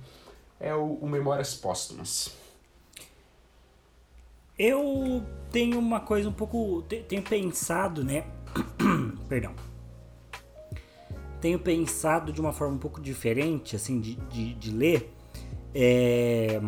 [0.60, 2.36] é o, o Memórias Póstumas.
[4.58, 6.82] Eu tenho uma coisa um pouco.
[6.82, 8.24] Tenho pensado, né?
[9.28, 9.52] Perdão.
[11.44, 15.12] Tenho pensado de uma forma um pouco diferente, assim, de, de, de ler.
[15.74, 16.58] É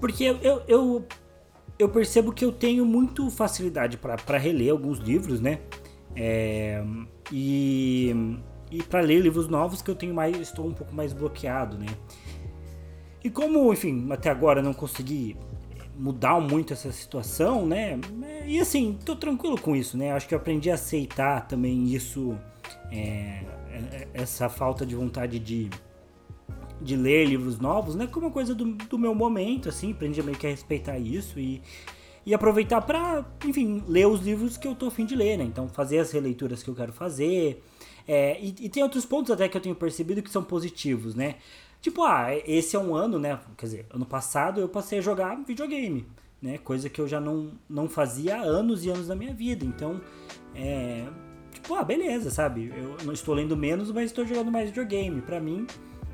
[0.00, 1.06] porque eu, eu,
[1.78, 5.60] eu percebo que eu tenho muito facilidade para reler alguns livros, né?
[6.16, 6.82] É,
[7.30, 8.36] E,
[8.70, 11.86] e para ler livros novos que eu tenho mais, estou um pouco mais bloqueado, né?
[13.22, 15.36] E como, enfim, até agora não consegui
[15.96, 17.98] mudar muito essa situação, né?
[18.46, 20.12] E assim, tô tranquilo com isso, né?
[20.12, 22.36] Acho que eu aprendi a aceitar também isso,
[22.90, 25.70] é, é essa falta de vontade de,
[26.80, 28.06] de ler livros novos, né?
[28.06, 31.62] Como uma coisa do, do meu momento, assim, aprendi meio que a respeitar isso e,
[32.24, 35.44] e aproveitar para, enfim, ler os livros que eu tô afim de ler, né?
[35.44, 37.62] Então, fazer as releituras que eu quero fazer.
[38.06, 41.36] É, e, e tem outros pontos até que eu tenho percebido que são positivos, né?
[41.80, 43.38] Tipo, ah, esse é um ano, né?
[43.56, 46.06] Quer dizer, ano passado eu passei a jogar videogame,
[46.42, 46.58] né?
[46.58, 49.64] Coisa que eu já não, não fazia há anos e anos da minha vida.
[49.64, 50.00] Então,
[50.54, 51.06] é.
[51.68, 52.72] Tipo, ah, beleza, sabe?
[52.74, 55.20] Eu não estou lendo menos, mas estou jogando mais videogame.
[55.20, 55.66] Para mim,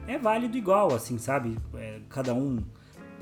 [0.05, 1.57] é válido igual, assim, sabe?
[1.75, 2.59] É, cada um,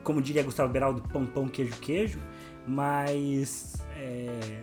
[0.02, 2.18] como diria Gustavo Beraldo, pão, pão, queijo, queijo.
[2.66, 3.74] Mas.
[3.98, 4.62] É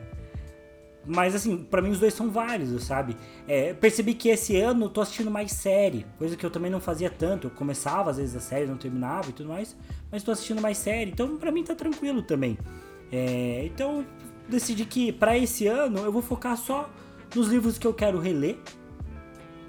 [1.05, 3.15] mas assim, para mim os dois são válidos, sabe?
[3.47, 6.79] É, percebi que esse ano eu tô assistindo mais série, coisa que eu também não
[6.79, 7.47] fazia tanto.
[7.47, 9.75] Eu começava às vezes a série, não terminava e tudo mais,
[10.11, 12.57] mas tô assistindo mais série, então para mim tá tranquilo também.
[13.11, 14.05] É, então
[14.47, 16.89] decidi que para esse ano eu vou focar só
[17.35, 18.57] nos livros que eu quero reler,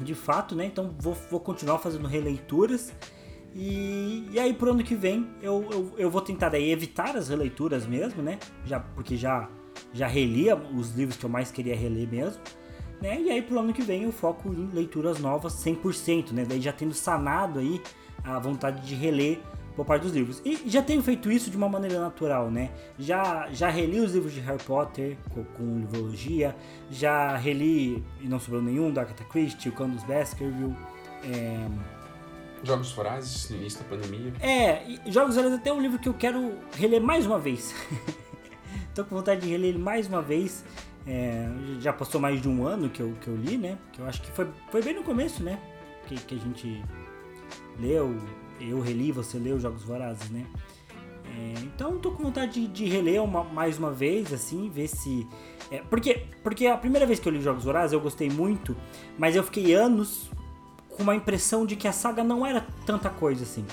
[0.01, 0.67] de fato, né?
[0.67, 2.93] Então vou, vou continuar fazendo releituras.
[3.55, 7.29] E, e aí pro ano que vem eu, eu, eu vou tentar daí evitar as
[7.29, 8.39] releituras mesmo, né?
[8.65, 9.49] Já, porque já
[9.93, 12.41] já relia os livros que eu mais queria reler mesmo.
[13.01, 13.21] Né?
[13.21, 16.45] E aí pro ano que vem eu foco em leituras novas 100%, né?
[16.47, 17.81] Daí já tendo sanado aí
[18.23, 19.41] a vontade de reler
[19.81, 20.43] por parte dos livros.
[20.45, 22.71] E já tenho feito isso de uma maneira natural, né?
[22.99, 26.55] Já, já reli os livros de Harry Potter com, com livrologia,
[26.91, 30.77] já reli, e não sobrou nenhum, da Agatha Christie, o Candace Baskerville,
[31.25, 31.67] é...
[32.63, 34.35] Jogos Vorazes, no início da pandemia.
[34.39, 37.75] É, Jogos Vorazes é até um livro que eu quero reler mais uma vez.
[38.95, 40.63] Tô com vontade de reler ele mais uma vez.
[41.07, 43.79] É, já passou mais de um ano que eu, que eu li, né?
[43.95, 45.59] Que eu acho que foi, foi bem no começo, né?
[46.07, 46.85] Que, que a gente
[47.79, 48.15] leu,
[48.61, 50.47] eu reli, você leu Jogos Vorazes, né?
[51.25, 55.27] É, então tô com vontade de, de reler uma, mais uma vez, assim, ver se.
[55.71, 58.77] É, porque, porque a primeira vez que eu li Jogos Vorazes eu gostei muito,
[59.17, 60.31] mas eu fiquei anos
[60.89, 63.65] com uma impressão de que a saga não era tanta coisa assim.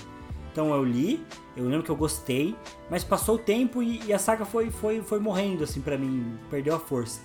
[0.52, 1.24] Então eu li,
[1.56, 2.56] eu lembro que eu gostei,
[2.90, 6.38] mas passou o tempo e, e a saga foi, foi, foi morrendo, assim, para mim,
[6.50, 7.22] perdeu a força.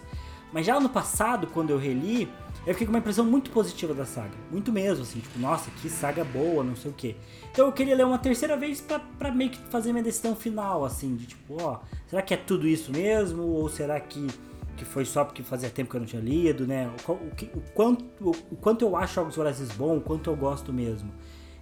[0.53, 2.29] Mas já ano passado, quando eu reli,
[2.65, 4.35] eu fiquei com uma impressão muito positiva da saga.
[4.51, 7.17] Muito mesmo, assim, tipo, nossa, que saga boa, não sei o quê.
[7.51, 10.85] Então eu queria ler uma terceira vez pra, pra meio que fazer minha decisão final,
[10.85, 13.43] assim, de tipo, ó, será que é tudo isso mesmo?
[13.43, 14.29] Ou será que,
[14.77, 16.89] que foi só porque fazia tempo que eu não tinha lido, né?
[17.09, 20.37] O, o, o quanto, o, o, quanto eu acho Jogos Vorazes bom, o quanto eu
[20.37, 21.13] gosto mesmo.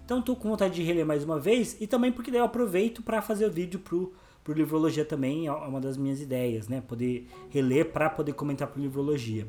[0.05, 3.01] Então tô com vontade de reler mais uma vez e também porque daí eu aproveito
[3.01, 4.12] para fazer o vídeo pro,
[4.44, 6.82] pro Livrologia também, é uma das minhas ideias, né?
[6.86, 9.46] Poder reler para poder comentar pro Livrologia.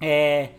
[0.00, 0.50] É,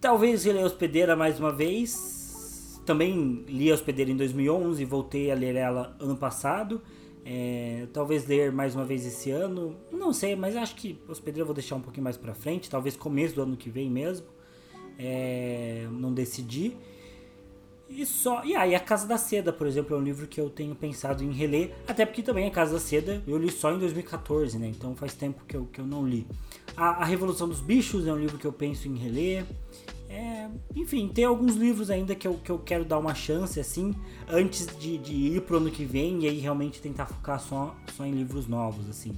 [0.00, 2.80] talvez reler a Hospedeira mais uma vez.
[2.84, 6.80] Também li a Hospedeira em 2011 e voltei a ler ela ano passado.
[7.24, 9.76] É, talvez ler mais uma vez esse ano.
[9.90, 12.68] Não sei, mas acho que Hospedeira eu vou deixar um pouquinho mais para frente.
[12.68, 14.26] Talvez começo do ano que vem mesmo.
[14.98, 16.76] É, não decidi.
[17.94, 18.42] E só.
[18.44, 21.22] E aí, A Casa da Seda, por exemplo, é um livro que eu tenho pensado
[21.22, 21.74] em reler.
[21.86, 24.68] Até porque também A Casa da Seda eu li só em 2014, né?
[24.68, 26.26] Então faz tempo que eu, que eu não li.
[26.74, 29.44] A, a Revolução dos Bichos é um livro que eu penso em reler.
[30.08, 33.94] É, enfim, tem alguns livros ainda que eu, que eu quero dar uma chance, assim,
[34.28, 38.04] antes de, de ir pro ano que vem e aí realmente tentar focar só, só
[38.04, 39.12] em livros novos, assim.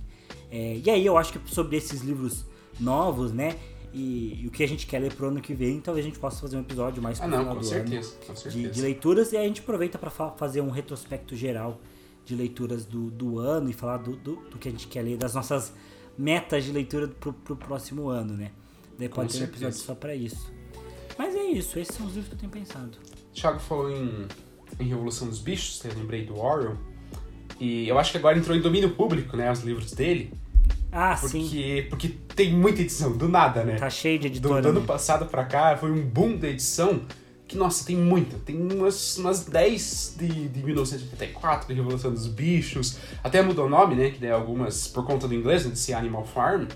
[0.50, 2.44] É, e aí eu acho que sobre esses livros
[2.78, 3.56] novos, né?
[3.94, 6.18] E, e, o que a gente quer ler pro ano que vem, talvez a gente
[6.18, 8.68] possa fazer um episódio mais ah, não, com certeza, com certeza.
[8.68, 11.80] De, de, leituras e aí a gente aproveita para fa fazer um retrospecto geral
[12.24, 15.16] de leituras do, do ano e falar do, do, do, que a gente quer ler,
[15.16, 15.72] das nossas
[16.18, 18.50] metas de leitura pro, pro próximo ano, né?
[18.98, 20.52] Daí pode ter um episódio só para isso.
[21.16, 22.98] Mas é isso, esses são os livros que eu tenho pensado.
[23.32, 24.26] Thiago falou em,
[24.80, 26.76] em Revolução dos Bichos, eu lembrei do Orwell.
[27.60, 29.52] E eu acho que agora entrou em domínio público, né?
[29.52, 30.32] Os livros dele.
[30.96, 31.86] Ah, porque, sim.
[31.90, 33.74] Porque tem muita edição, do nada, né?
[33.74, 34.62] Tá cheio de editora.
[34.62, 34.86] Do, do ano né?
[34.86, 37.00] passado pra cá foi um boom da edição.
[37.48, 38.38] Que, nossa, tem muita.
[38.38, 42.96] Tem umas, umas 10 de, de 1984, de Revolução dos Bichos.
[43.24, 44.10] Até mudou o nome, né?
[44.10, 46.66] Que daí algumas, por conta do inglês, né, de ser Animal Farm.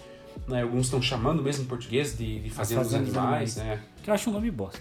[0.48, 3.80] Né, alguns estão chamando mesmo em português de, de Fazenda dos Animais, né?
[4.02, 4.80] Que eu acho um nome bosta.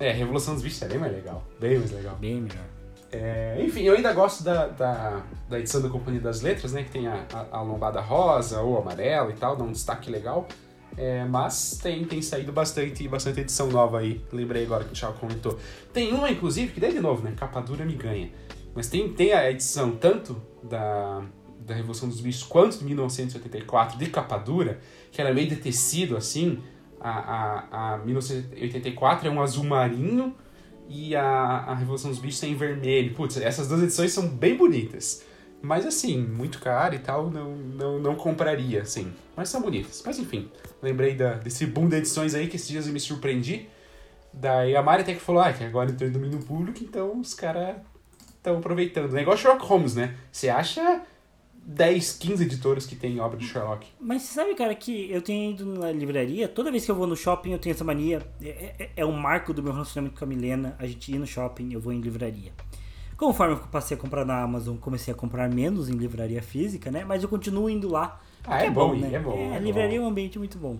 [0.00, 1.46] É, Revolução dos Bichos é bem mais legal.
[1.60, 2.16] Bem mais legal.
[2.16, 2.73] Bem melhor.
[3.16, 6.82] É, enfim, eu ainda gosto da, da, da, edição da Companhia das Letras, né?
[6.82, 10.48] Que tem a, a, a lombada rosa ou amarela e tal, dá um destaque legal.
[10.96, 14.20] É, mas tem, tem saído bastante, bastante edição nova aí.
[14.32, 15.56] Lembrei agora que o Thiago comentou.
[15.92, 17.32] Tem uma, inclusive, que daí de novo, né?
[17.36, 18.32] Capa dura me ganha.
[18.74, 21.22] Mas tem, tem a edição tanto da,
[21.60, 24.80] da Revolução dos Bichos quanto de 1984 de capa dura,
[25.12, 26.58] que era meio de tecido assim.
[27.00, 30.34] A, a, a 1984 é um azul marinho
[30.88, 33.14] e a, a Revolução dos Bichos é em vermelho.
[33.14, 35.24] Putz, essas duas edições são bem bonitas.
[35.62, 39.12] Mas assim, muito caro e tal, não, não, não compraria, assim.
[39.34, 40.02] Mas são bonitas.
[40.04, 40.50] Mas enfim,
[40.82, 43.66] lembrei da, desse boom de edições aí que esses dias eu me surpreendi.
[44.32, 47.32] Daí a Mari até que falou, ah, que agora entrou em domínio público, então os
[47.32, 47.76] caras
[48.36, 49.16] estão aproveitando.
[49.16, 50.14] É igual Sherlock Holmes, né?
[50.30, 51.02] Você acha
[51.66, 53.86] 10, 15 editoras que tem obra de Sherlock.
[53.98, 57.06] Mas você sabe, cara, que eu tenho ido na livraria, toda vez que eu vou
[57.06, 58.20] no shopping eu tenho essa mania.
[58.42, 60.76] É, é, é um marco do meu relacionamento com a Milena.
[60.78, 62.52] A gente ir no shopping, eu vou em livraria.
[63.16, 67.04] Conforme eu passei a comprar na Amazon, comecei a comprar menos em livraria física, né?
[67.04, 68.20] Mas eu continuo indo lá.
[68.44, 69.10] Ah, é, é bom, bom, né?
[69.14, 69.32] é bom.
[69.32, 70.04] É, é a livraria bom.
[70.04, 70.78] é um ambiente muito bom.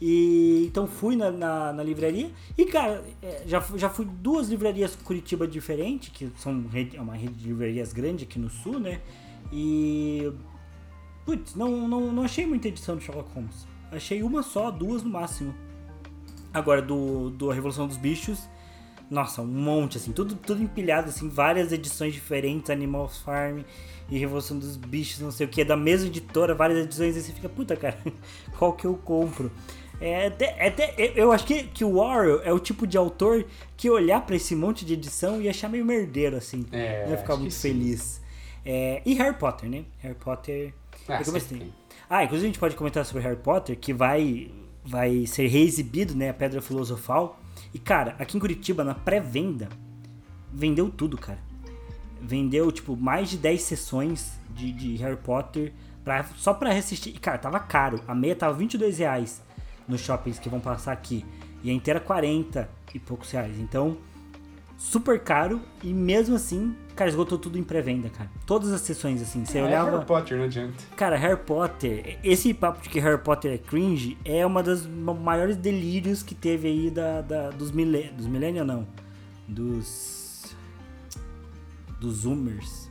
[0.00, 4.96] E então fui na, na, na livraria e, cara, é, já, já fui duas livrarias
[4.96, 9.00] Curitiba diferentes, que são rede, é uma rede de livrarias grande aqui no sul, né?
[9.52, 10.32] E.
[11.24, 13.66] Putz, não, não, não achei muita edição de Sherlock Holmes.
[13.92, 15.54] Achei uma só, duas no máximo.
[16.52, 18.48] Agora, do, do A Revolução dos Bichos,
[19.10, 23.60] nossa, um monte, assim, tudo, tudo empilhado, assim, várias edições diferentes, Animal Farm
[24.10, 27.22] e Revolução dos Bichos, não sei o que, é da mesma editora, várias edições, e
[27.22, 27.96] você fica, puta, cara,
[28.58, 29.50] qual que eu compro?
[30.00, 33.46] É até, é até, eu- acho que, que o Warren é o tipo de autor
[33.76, 37.18] que olhar pra esse monte de edição e achar meio merdeiro, assim, É, não ia
[37.18, 37.68] ficar acho muito que sim.
[38.64, 39.84] É, e Harry Potter, né?
[39.98, 40.74] Harry Potter...
[41.08, 41.72] Ah, eu comecei.
[42.08, 44.50] Ah, inclusive a gente pode comentar sobre Harry Potter, que vai,
[44.84, 46.30] vai ser reexibido, né?
[46.30, 47.40] A Pedra Filosofal.
[47.74, 49.68] E, cara, aqui em Curitiba, na pré-venda,
[50.52, 51.38] vendeu tudo, cara.
[52.20, 55.72] Vendeu, tipo, mais de 10 sessões de, de Harry Potter
[56.04, 57.10] pra, só pra assistir.
[57.10, 58.00] E, cara, tava caro.
[58.06, 59.42] A meia tava 22 reais
[59.88, 61.24] nos shoppings que vão passar aqui.
[61.64, 63.58] E a inteira 40 e poucos reais.
[63.58, 63.96] Então,
[64.82, 65.60] super caro.
[65.82, 68.28] E mesmo assim, cara, esgotou tudo em pré-venda, cara.
[68.46, 69.44] Todas as sessões, assim.
[69.44, 69.90] Você É, olhava...
[69.92, 70.84] Harry Potter, não adianta.
[70.96, 75.14] Cara, Harry Potter, esse papo de que Harry Potter é cringe é uma das ma-
[75.14, 78.16] maiores delírios que teve aí da, da- dos milênios.
[78.16, 78.26] Dos
[78.66, 78.86] não.
[79.48, 80.54] Dos.
[82.00, 82.90] Dos Zoomers.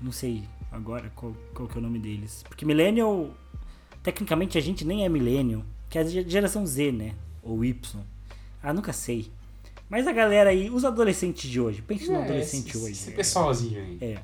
[0.00, 2.44] Não sei agora qual, qual que é o nome deles.
[2.48, 3.30] Porque Millennial.
[4.02, 5.62] Tecnicamente a gente nem é Millennial.
[5.88, 7.14] Que é a ge- geração Z, né?
[7.42, 8.00] Ou Y.
[8.62, 9.30] Ah, nunca sei.
[9.88, 11.80] Mas a galera aí, os adolescentes de hoje.
[11.82, 12.92] Pense no É, adolescente esse, hoje.
[12.92, 13.98] Esse pessoalzinho aí.
[14.00, 14.18] É.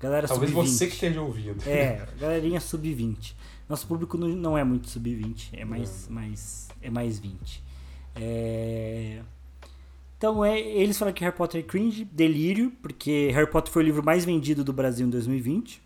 [0.00, 0.66] Galera Talvez sub-20.
[0.66, 1.62] você que esteja ouvindo.
[1.68, 3.34] É, galerinha sub-20.
[3.68, 7.62] Nosso público não- é muito sub-20, é mais, mais, é mais 20.
[8.16, 9.20] É...
[10.16, 13.86] Então, é, eles falam que Harry Potter é cringe, delírio, porque Harry Potter foi o
[13.86, 15.80] livro mais vendido do Brasil em 2020,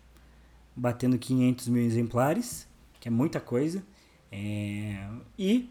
[0.75, 2.67] batendo 500 mil exemplares,
[2.99, 3.81] que é muita coisa.
[4.31, 5.07] É,
[5.39, 5.69] E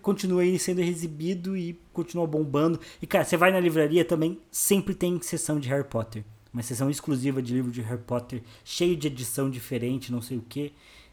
[0.00, 2.78] continua aí sendo exibido e continua bombando.
[3.00, 6.24] E, cara, você vai na livraria também, sempre tem sessão de Harry Potter.
[6.52, 10.42] Uma sessão exclusiva de livro de Harry Potter, cheio de edição diferente, não sei o
[10.42, 10.72] que.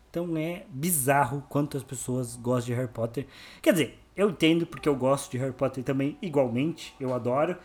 [0.09, 3.25] Então é bizarro quanto as pessoas gostam de Harry Potter.
[3.61, 7.55] Quer dizer, eu entendo porque eu gosto de Harry Potter também, igualmente, eu adoro.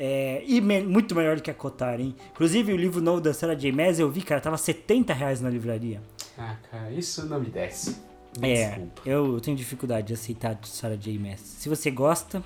[0.00, 2.14] É, e me- muito melhor do que a Cotar, hein?
[2.30, 3.72] Inclusive o livro novo da Sarah J.
[3.72, 6.00] Maas eu vi, cara, tava 70 reais na livraria.
[6.38, 8.00] Ah, cara, isso não me desce.
[8.40, 9.02] Me É, Desculpa.
[9.06, 11.18] eu tenho dificuldade de aceitar Sarah J.
[11.18, 11.40] Maas.
[11.40, 12.42] Se você gosta,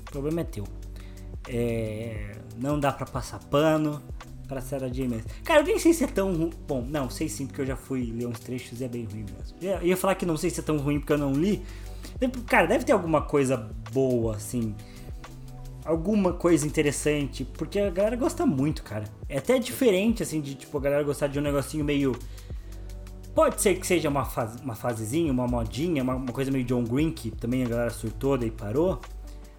[0.00, 0.64] o problema é teu.
[1.48, 4.02] É, não dá pra passar pano
[4.48, 5.06] pra Sarah J.
[5.08, 5.22] Maas.
[5.44, 6.50] Cara, eu nem sei se é tão ruim.
[6.66, 9.24] Bom, não, sei sim, porque eu já fui ler uns trechos e é bem ruim
[9.24, 9.56] mesmo.
[9.60, 11.62] Eu ia falar que não sei se é tão ruim porque eu não li.
[12.46, 13.56] Cara, deve ter alguma coisa
[13.92, 14.74] boa, assim.
[15.84, 19.04] Alguma coisa interessante, porque a galera gosta muito, cara.
[19.28, 22.16] É até diferente, assim, de tipo, a galera gostar de um negocinho meio.
[23.36, 26.82] Pode ser que seja uma, fase, uma fasezinha, uma modinha, uma, uma coisa meio John
[26.82, 28.98] Green, que também a galera surtou daí parou.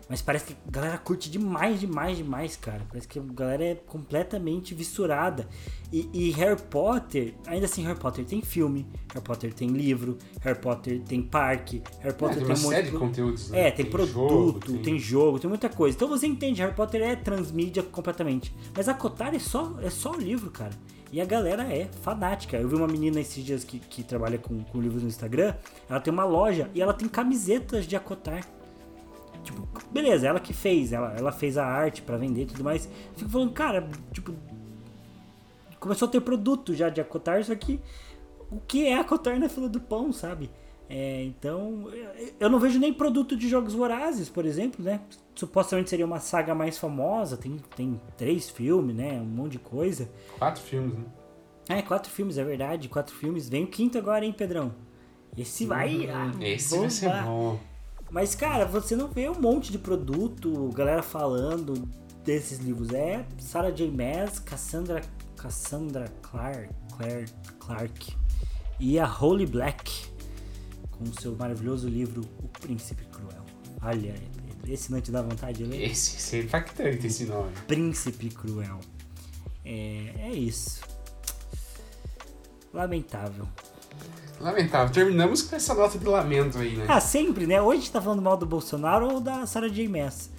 [0.10, 2.82] Mas parece que a galera curte demais, demais, demais, cara.
[2.90, 5.48] Parece que a galera é completamente vissurada.
[5.94, 10.58] E, e Harry Potter, ainda assim, Harry Potter tem filme, Harry Potter tem livro, Harry
[10.60, 13.68] Potter tem parque, Harry É, Potter tem tem uma um série de pro- conteúdos, né?
[13.68, 14.98] é, tem, produto, jogo, tem...
[14.98, 15.96] jogo, tem muita coisa.
[15.96, 18.56] Então você entende, Harry Potter é transmídia completamente.
[18.76, 20.72] Mas a Kotar é só, é só o livro, cara.
[21.12, 22.58] E a galera é fanática.
[22.58, 25.56] Eu vi uma menina esses dias que, que trabalha com, com livros no Instagram.
[25.90, 28.46] Ela tem uma loja e ela tem camisetas de Acotar.
[29.44, 32.90] Tipo, beleza, ela que fez, ela, ela fez a arte pra vender e tudo mais.
[33.16, 34.34] Fico falando, cara, tipo,
[35.80, 37.80] começou a ter produto já de Acotar, só que
[38.52, 40.50] o que é Acotar na fila do pão, sabe?
[40.90, 41.86] É, então,
[42.40, 45.02] eu não vejo nem produto de jogos vorazes, por exemplo, né?
[45.38, 49.20] Supostamente seria uma saga mais famosa, tem, tem três filmes, né?
[49.22, 50.10] Um monte de coisa.
[50.40, 51.06] Quatro filmes, né?
[51.70, 53.48] É, quatro filmes, é verdade, quatro filmes.
[53.48, 54.74] Vem o quinto agora, hein, Pedrão?
[55.38, 56.10] Esse vai.
[56.10, 57.26] ah, Hum, Esse vai ser bombar.
[57.26, 57.60] bom.
[58.10, 61.74] Mas, cara, você não vê um monte de produto, galera falando
[62.24, 62.92] desses livros.
[62.94, 63.92] É Sarah J.
[63.92, 65.02] Maas, Cassandra,
[65.36, 67.26] Cassandra Clark, Claire,
[67.60, 68.16] Clark
[68.80, 70.08] e a Holy Black
[70.90, 73.44] com o seu maravilhoso livro O Príncipe Cruel.
[73.84, 74.16] Olha,
[74.70, 75.92] esse não te dá vontade de ler?
[75.92, 77.52] Esse, é impactante esse nome.
[77.68, 78.80] Príncipe Cruel.
[79.66, 80.82] É, é isso.
[82.74, 83.48] Lamentável.
[84.40, 84.94] Lamentável.
[84.94, 86.86] Terminamos com essa nota de lamento aí, né?
[86.88, 87.62] Ah, sempre, né?
[87.62, 89.88] Hoje a gente tá falando mal do Bolsonaro ou da Sarah J.
[89.88, 90.30] Maas.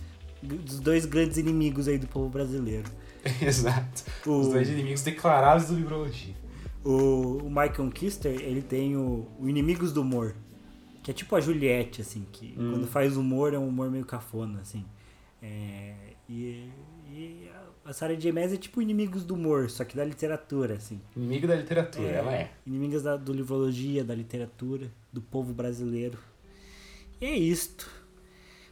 [0.43, 2.89] Dos dois grandes inimigos aí do povo brasileiro.
[3.43, 4.05] Exato.
[4.25, 6.35] O- Os dois inimigos declarados do Librologia.
[6.85, 10.35] O, o Michael Kister, ele tem o, o Inimigos do Humor.
[11.09, 12.71] Que é tipo a Juliette, assim, que Hum.
[12.73, 14.85] quando faz humor é um humor meio cafona, assim.
[15.41, 15.95] É,
[16.29, 16.69] e,
[17.11, 17.51] e
[17.83, 18.31] a Sarah J.
[18.31, 21.01] Maas é tipo Inimigos do Humor, só que da literatura, assim.
[21.17, 22.51] Inimigo da literatura, ela é.
[22.67, 26.19] Inimigas da, do livrologia, da literatura, do povo brasileiro.
[27.19, 27.91] E é isto.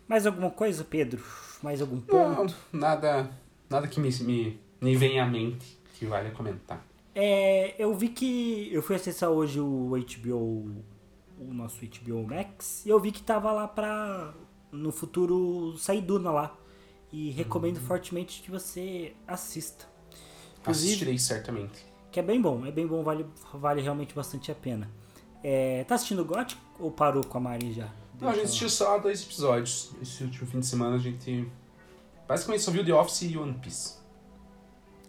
[0.06, 1.24] Mais alguma coisa, Pedro?
[1.62, 2.54] Mais algum ponto?
[2.70, 3.30] Não, nada,
[3.70, 6.86] nada que me, me, me venha à mente que vale comentar.
[7.14, 8.68] É, eu vi que.
[8.70, 10.84] Eu fui acessar hoje o HBO.
[11.38, 12.84] O nosso HBO Max.
[12.86, 14.32] E eu vi que tava lá pra.
[14.72, 16.56] No futuro sair Duna lá.
[17.12, 19.86] E recomendo fortemente que você assista.
[20.60, 21.86] Inclusive, Assistirei certamente.
[22.10, 22.66] que é bem bom.
[22.66, 23.24] É bem bom, vale,
[23.54, 24.90] vale realmente bastante a pena.
[25.42, 27.88] É, tá assistindo Gothic ou parou com a Mari já?
[28.20, 29.92] Não, a gente assistiu só dois episódios.
[30.02, 31.48] Esse último fim de semana a gente
[32.26, 33.94] basicamente só viu The Office e One Piece.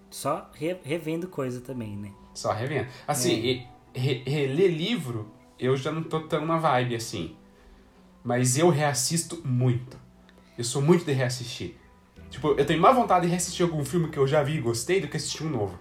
[0.09, 2.13] Só re- revendo coisa também, né?
[2.34, 2.88] Só revendo.
[3.07, 3.99] Assim, É.
[3.99, 7.36] re- reler livro, eu já não tô tão na vibe assim.
[8.24, 9.97] Mas eu reassisto muito.
[10.58, 11.76] Eu sou muito de reassistir.
[12.30, 14.99] Tipo, eu tenho mais vontade de reassistir algum filme que eu já vi e gostei
[14.99, 15.80] do que assistir um novo.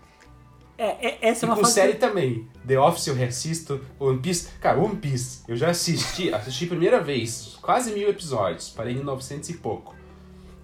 [0.79, 2.47] É, é- essa é E uma com série também.
[2.67, 3.81] The Office eu reassisto.
[3.99, 4.49] One Piece.
[4.61, 5.41] Cara, One Piece.
[5.49, 6.33] Eu já assisti.
[6.35, 7.59] assisti a primeira vez.
[7.63, 8.69] Quase mil episódios.
[8.69, 9.95] Parei em 900 e pouco.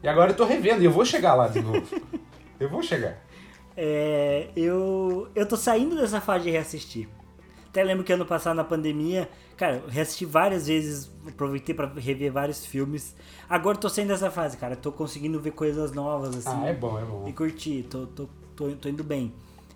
[0.02, 1.82] E agora eu tô revendo e eu vou chegar lá de novo.
[2.60, 3.18] eu vou chegar.
[3.76, 7.08] É, eu, eu tô saindo dessa fase de reassistir.
[7.72, 12.30] Até lembro que ano passado, na pandemia, cara, eu reassisti várias vezes, aproveitei pra rever
[12.30, 13.16] vários filmes.
[13.48, 14.76] Agora eu tô saindo dessa fase, cara.
[14.76, 16.62] Tô conseguindo ver coisas novas, assim.
[16.62, 17.26] Ah, é bom, é bom.
[17.26, 19.32] E curtir, tô, tô, tô, tô indo bem.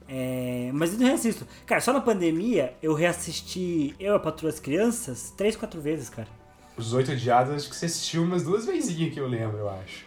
[0.06, 1.46] É, mas eu não reassisto.
[1.64, 6.28] Cara, só na pandemia eu reassisti Eu, a Patroa as Crianças três, quatro vezes, cara.
[6.76, 10.04] Os Oito Odiados, acho que você assistiu umas duas vezinhas que eu lembro, eu acho.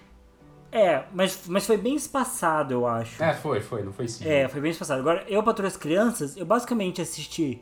[0.72, 3.22] É, mas, mas foi bem espaçado, eu acho.
[3.24, 4.28] É, foi, foi, não foi sim.
[4.28, 5.00] É, foi bem espaçado.
[5.00, 7.60] Agora, Eu, a Patroa as Crianças, eu basicamente assisti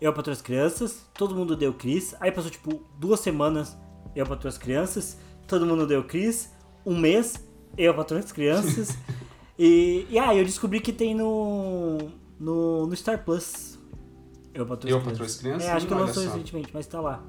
[0.00, 2.14] Eu, a Patroa as Crianças, todo mundo deu Cris.
[2.20, 3.76] Aí passou, tipo, duas semanas
[4.14, 5.16] Eu, a Patroa as Crianças,
[5.46, 6.50] todo mundo deu Cris.
[6.84, 7.34] Um mês,
[7.76, 8.96] Eu, a Patroa as Crianças.
[9.58, 13.78] e, e aí eu descobri que tem no, no, no Star Plus.
[14.52, 15.20] Eu, Eu, as a Crianças.
[15.20, 17.22] As Crianças, É, acho que lançou recentemente, mas tá lá.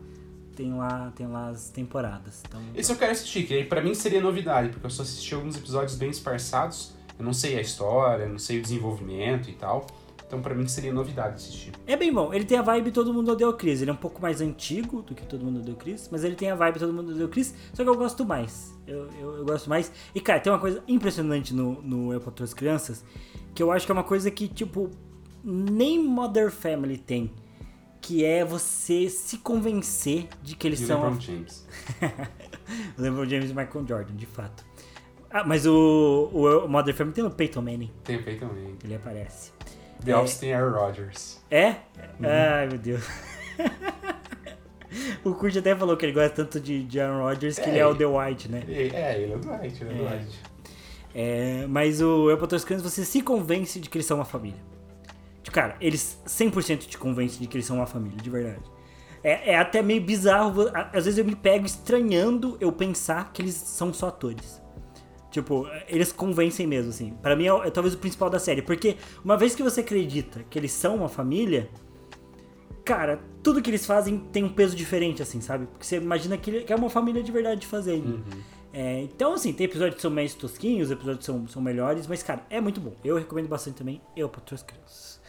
[0.55, 2.41] Tem lá, tem lá as temporadas.
[2.47, 5.55] Então, Esse eu quero assistir, que pra mim seria novidade, porque eu só assisti alguns
[5.55, 6.93] episódios bem esparçados.
[7.17, 9.85] Eu não sei a história, não sei o desenvolvimento e tal.
[10.27, 11.71] Então pra mim seria novidade assistir.
[11.87, 12.33] É bem bom.
[12.33, 13.81] Ele tem a vibe Todo Mundo Odeia o Chris.
[13.81, 16.35] Ele é um pouco mais antigo do que Todo Mundo Odeia o Chris, mas ele
[16.35, 18.77] tem a vibe Todo Mundo Odeia o Chris, só que eu gosto mais.
[18.85, 19.89] Eu, eu, eu gosto mais.
[20.13, 23.05] E, cara, tem uma coisa impressionante no, no Eu Patroa as Crianças,
[23.55, 24.91] que eu acho que é uma coisa que, tipo,
[25.43, 27.31] nem Mother Family tem.
[28.01, 31.01] Que é você se convencer de que eles E o são...
[31.03, 31.67] LeBron James.
[32.97, 34.65] o LeBron James e Michael Jordan, de fato.
[35.29, 37.91] Ah, mas o, o Mother Family tem o Peyton Manning.
[38.03, 38.75] Tem feito também.
[38.83, 39.51] Ele aparece.
[40.05, 40.23] The É.
[40.39, 41.39] Tem Aaron Rodgers.
[41.51, 41.75] É?
[42.23, 43.03] Ai, meu Deus.
[45.23, 47.79] o Kurt até falou que ele gosta tanto de, de Aaron Rodgers que É, ele
[47.79, 48.63] é o ele- The White, né?
[48.67, 50.09] É, ele é o Dwight, ele é o É.
[50.17, 50.39] Dwight.
[51.15, 54.59] É, mas o você se convence de que eles são uma família.
[55.51, 58.61] Cara, eles 100% te convencem de que eles são uma família, de verdade.
[59.23, 63.55] É, é até meio bizarro, às vezes eu me pego estranhando eu pensar que eles
[63.55, 64.61] são só atores.
[65.41, 67.13] Tipo, eles convencem mesmo, assim.
[67.21, 68.61] Pra mim é, é talvez o principal da série.
[68.61, 71.69] Porque uma vez que você acredita que eles são uma família,
[72.83, 75.67] cara, tudo que eles fazem tem um peso diferente, assim, sabe?
[75.67, 78.23] Porque você imagina que, que é uma família de verdade fazendo.
[78.73, 82.43] É, então, assim, tem episódios que são mais tosquinhos, episódios são, são melhores, mas, cara,
[82.49, 82.93] é muito bom.
[83.03, 84.01] Eu recomendo bastante também.
[84.15, 85.21] Eu, para as crianças.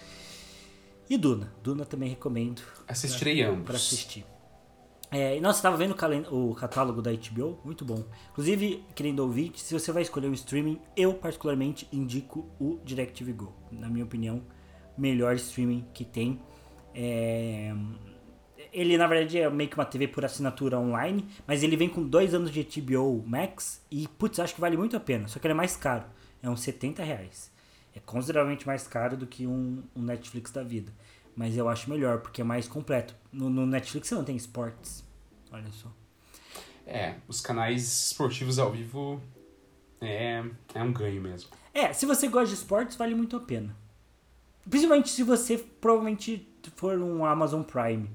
[1.10, 1.52] E Duna.
[1.62, 3.64] Duna também recomendo Assistirei ambos.
[3.64, 4.24] pra assistir.
[5.10, 5.96] É, nossa, tava vendo
[6.30, 8.04] o catálogo da HBO, muito bom.
[8.30, 13.54] Inclusive, querendo ouvir, se você vai escolher um streaming, eu particularmente indico o DirecTV Go.
[13.70, 14.42] Na minha opinião,
[14.98, 16.40] melhor streaming que tem.
[16.94, 17.74] É,
[18.72, 22.02] Ele, na verdade, é meio que uma TV por assinatura online, mas ele vem com
[22.06, 25.26] dois anos de HBO Max e, putz, acho que vale muito a pena.
[25.28, 26.04] Só que ele é mais caro,
[26.42, 27.50] é uns 70 reais.
[27.94, 30.92] É consideravelmente mais caro do que um, um Netflix da vida.
[31.38, 33.14] Mas eu acho melhor, porque é mais completo.
[33.32, 35.04] No, no Netflix você não tem esportes.
[35.52, 35.88] Olha só.
[36.84, 39.22] É, os canais esportivos ao vivo
[40.00, 41.48] é, é um ganho mesmo.
[41.72, 43.76] É, se você gosta de esportes, vale muito a pena.
[44.68, 48.10] Principalmente se você provavelmente for um Amazon Prime.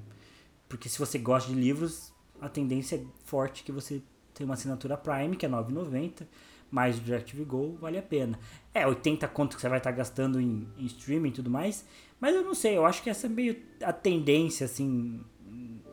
[0.68, 2.12] Porque se você gosta de livros,
[2.42, 4.02] a tendência é forte que você
[4.34, 6.26] tenha uma assinatura Prime, que é R$ 9,90,
[6.70, 8.38] mais o DirecTV Go, vale a pena.
[8.74, 11.86] É, 80 conto que você vai estar gastando em, em streaming e tudo mais,
[12.20, 15.20] mas eu não sei, eu acho que essa é meio a tendência, assim,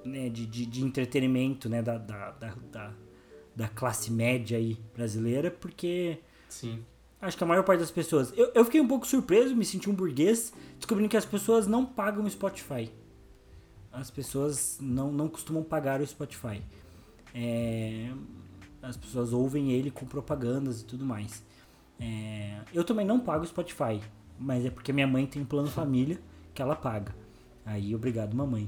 [0.05, 2.93] né, de, de, de entretenimento, né, da, da, da,
[3.55, 6.19] da, classe média aí brasileira, porque...
[6.49, 6.83] Sim.
[7.21, 8.33] Acho que a maior parte das pessoas.
[8.35, 11.85] Eu, eu fiquei um pouco surpreso, me senti um burguês, descobrindo que as pessoas não
[11.85, 12.91] pagam o Spotify.
[13.91, 16.63] As pessoas não, não costumam pagar o Spotify.
[17.33, 18.11] É,
[18.81, 21.43] as pessoas ouvem ele com propagandas e tudo mais.
[21.99, 24.01] É, eu também não pago o Spotify,
[24.41, 26.19] mas é porque minha mãe tem um plano família
[26.53, 27.13] que ela paga.
[27.65, 28.67] Aí, obrigado, mamãe.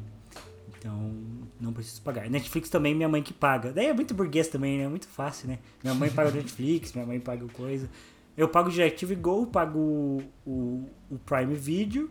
[0.77, 1.13] Então,
[1.59, 2.29] não preciso pagar.
[2.29, 3.71] Netflix também, minha mãe que paga.
[3.71, 4.83] Daí é muito burguês também, né?
[4.83, 5.59] É muito fácil, né?
[5.81, 7.89] Minha mãe paga o Netflix, minha mãe paga coisa.
[8.35, 12.09] Eu pago o DirecTV Go, pago o, o, o, Prime Video.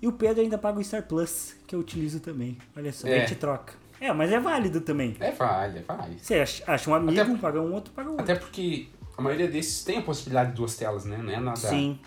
[0.00, 2.58] E o Pedro ainda paga o Star Plus, que eu utilizo também.
[2.76, 3.16] Olha só, é.
[3.16, 3.74] a gente troca.
[4.00, 5.16] É, mas é válido também.
[5.20, 6.20] É válido, é válido.
[6.20, 8.24] Você acha, acha um amigo, até, paga um outro, paga um outro.
[8.24, 11.18] Até porque a maioria desses tem a possibilidade de duas telas, né?
[11.18, 11.56] Não é nada.
[11.56, 11.98] Sim.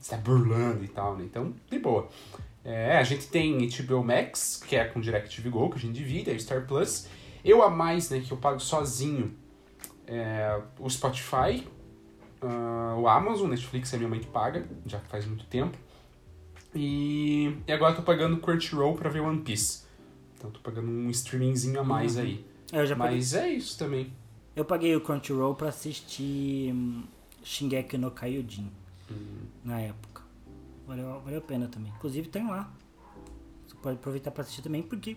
[0.00, 1.24] Você tá burlando e tal, né?
[1.24, 2.08] Então, de boa.
[2.64, 6.30] É, a gente tem HBO Max, que é com DirecTV Go, que a gente divide,
[6.30, 7.06] é Star Plus.
[7.44, 9.34] Eu a mais, né, que eu pago sozinho,
[10.06, 11.66] é, o Spotify,
[12.42, 15.76] uh, o Amazon, Netflix é minha mãe que paga, já faz muito tempo.
[16.74, 19.84] E, e agora eu tô pagando Crunchyroll pra ver One Piece.
[20.36, 22.22] Então tô pagando um streamingzinho a mais uhum.
[22.22, 22.44] aí.
[22.72, 24.12] Eu já Mas é isso também.
[24.54, 27.02] Eu paguei o Crunchyroll pra assistir um,
[27.42, 28.70] Shingeki no Kyojin
[29.10, 29.46] uhum.
[29.64, 30.22] na época.
[30.86, 31.92] Valeu, valeu a pena também.
[31.96, 32.72] Inclusive tem lá.
[33.66, 35.16] Você pode aproveitar pra assistir também, porque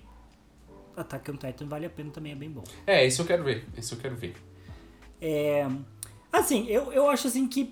[0.95, 2.63] Attack on Titan vale a pena também, é bem bom.
[2.85, 3.67] É, esse eu quero ver.
[3.75, 4.35] Esse eu quero ver.
[5.19, 5.67] É,
[6.33, 7.71] Assim, eu, eu acho assim que.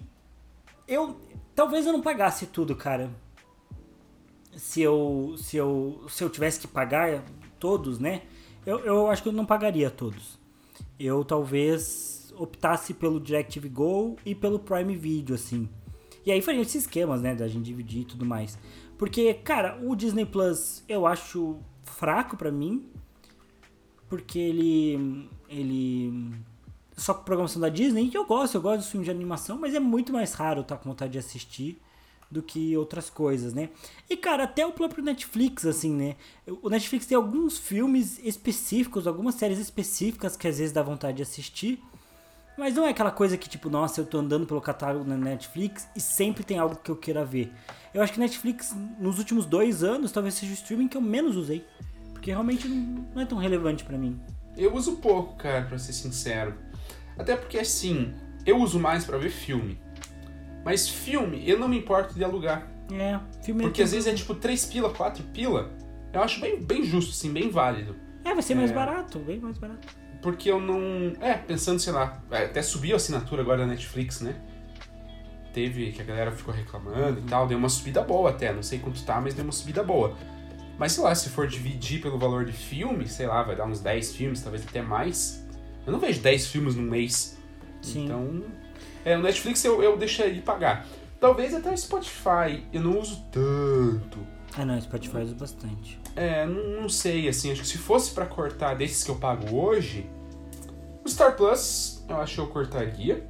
[0.87, 1.19] Eu.
[1.55, 3.09] Talvez eu não pagasse tudo, cara.
[4.55, 5.33] Se eu.
[5.35, 6.05] Se eu.
[6.07, 7.25] Se eu tivesse que pagar
[7.59, 8.21] todos, né?
[8.63, 10.39] Eu, eu acho que eu não pagaria todos.
[10.99, 15.67] Eu talvez optasse pelo DirecTV Go e pelo Prime Video, assim.
[16.25, 17.35] E aí faria esses esquemas, né?
[17.35, 18.57] Da gente dividir e tudo mais.
[18.97, 22.89] Porque, cara, o Disney Plus eu acho fraco para mim.
[24.09, 25.29] Porque ele.
[25.49, 26.33] Ele
[26.95, 29.73] só com programação da Disney, que eu gosto, eu gosto dos filmes de animação, mas
[29.73, 31.81] é muito mais raro estar tá com vontade de assistir
[32.31, 33.69] do que outras coisas, né?
[34.09, 36.15] E cara, até o próprio Netflix, assim, né?
[36.61, 41.23] O Netflix tem alguns filmes específicos, algumas séries específicas que às vezes dá vontade de
[41.23, 41.83] assistir,
[42.61, 45.89] mas não é aquela coisa que tipo, nossa, eu tô andando pelo catálogo na Netflix
[45.95, 47.51] e sempre tem algo que eu queira ver.
[47.91, 51.35] Eu acho que Netflix, nos últimos dois anos, talvez seja o streaming que eu menos
[51.35, 51.65] usei,
[52.13, 54.21] porque realmente não é tão relevante para mim.
[54.55, 56.53] Eu uso pouco, cara, pra ser sincero.
[57.17, 58.13] Até porque assim,
[58.45, 59.79] eu uso mais para ver filme.
[60.63, 62.71] Mas filme, eu não me importo de alugar.
[62.93, 65.71] É, filme Porque às vezes é tipo 3 pila, 4 pila.
[66.13, 67.95] Eu acho bem, bem justo, assim, bem válido.
[68.23, 68.73] É, vai ser mais é...
[68.75, 69.87] barato, bem mais barato.
[70.21, 71.13] Porque eu não.
[71.19, 74.35] É, pensando, sei lá, é, até subiu a assinatura agora da Netflix, né?
[75.53, 77.25] Teve que a galera ficou reclamando uhum.
[77.25, 79.83] e tal, deu uma subida boa até, não sei quanto tá, mas deu uma subida
[79.83, 80.15] boa.
[80.77, 83.81] Mas sei lá, se for dividir pelo valor de filme, sei lá, vai dar uns
[83.81, 85.45] 10 filmes, talvez até mais.
[85.85, 87.37] Eu não vejo 10 filmes num mês.
[87.81, 88.05] Sim.
[88.05, 88.43] Então,
[89.03, 90.87] é, o Netflix eu, eu deixaria de pagar.
[91.19, 94.19] Talvez até o Spotify eu não uso tanto.
[94.57, 95.99] Ah, não, Spotify uso bastante.
[96.15, 99.55] É, não, não sei, assim, acho que se fosse para cortar desses que eu pago
[99.55, 100.09] hoje,
[101.05, 103.27] o Star Plus eu acho que eu cortaria.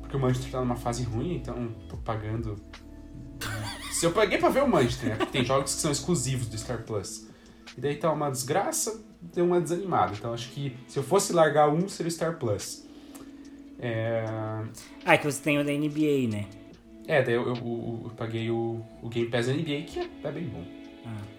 [0.00, 2.56] Porque o Manchester tá numa fase ruim, então tô pagando.
[3.92, 5.16] se eu paguei pra ver o Manchester, né?
[5.16, 7.26] Porque tem jogos que são exclusivos do Star Plus.
[7.76, 10.14] E daí tá uma desgraça, deu uma desanimada.
[10.14, 12.86] Então acho que se eu fosse largar um, seria o Star Plus.
[13.78, 14.24] É...
[15.04, 16.46] Ah, é que você tem o da NBA, né?
[17.08, 20.30] É, daí eu, eu, eu, eu paguei o, o Game Pass NBA, que é, é
[20.30, 20.62] bem bom.
[21.06, 21.38] Ah.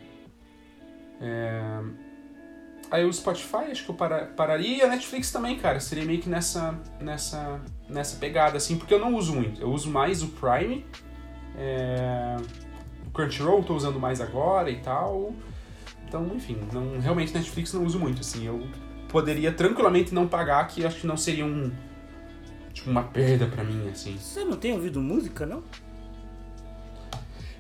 [1.22, 1.82] É...
[2.92, 4.78] Aí o Spotify, acho que eu para, pararia.
[4.78, 5.80] E a Netflix também, cara.
[5.80, 9.62] Seria meio que nessa, nessa, nessa pegada, assim, porque eu não uso muito.
[9.62, 10.86] Eu uso mais o Prime.
[11.56, 12.36] É...
[13.06, 15.34] O Crunchyroll eu tô usando mais agora e tal.
[16.08, 18.48] Então, enfim, não, realmente Netflix não uso muito, assim.
[18.48, 18.68] Eu
[19.08, 21.72] poderia tranquilamente não pagar, que acho que não seria um.
[22.74, 24.18] Tipo, uma perda para mim, assim.
[24.18, 25.64] Você não tem ouvido música, não?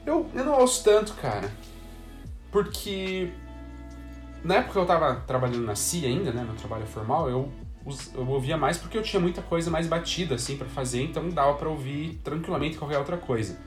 [0.05, 1.51] Eu, eu não ouço tanto, cara.
[2.51, 3.29] Porque.
[4.43, 6.43] Na época que eu tava trabalhando na CIA ainda, né?
[6.43, 7.51] Meu trabalho formal, eu,
[8.15, 11.55] eu ouvia mais porque eu tinha muita coisa mais batida, assim, para fazer, então dava
[11.55, 13.57] para ouvir tranquilamente qualquer outra coisa.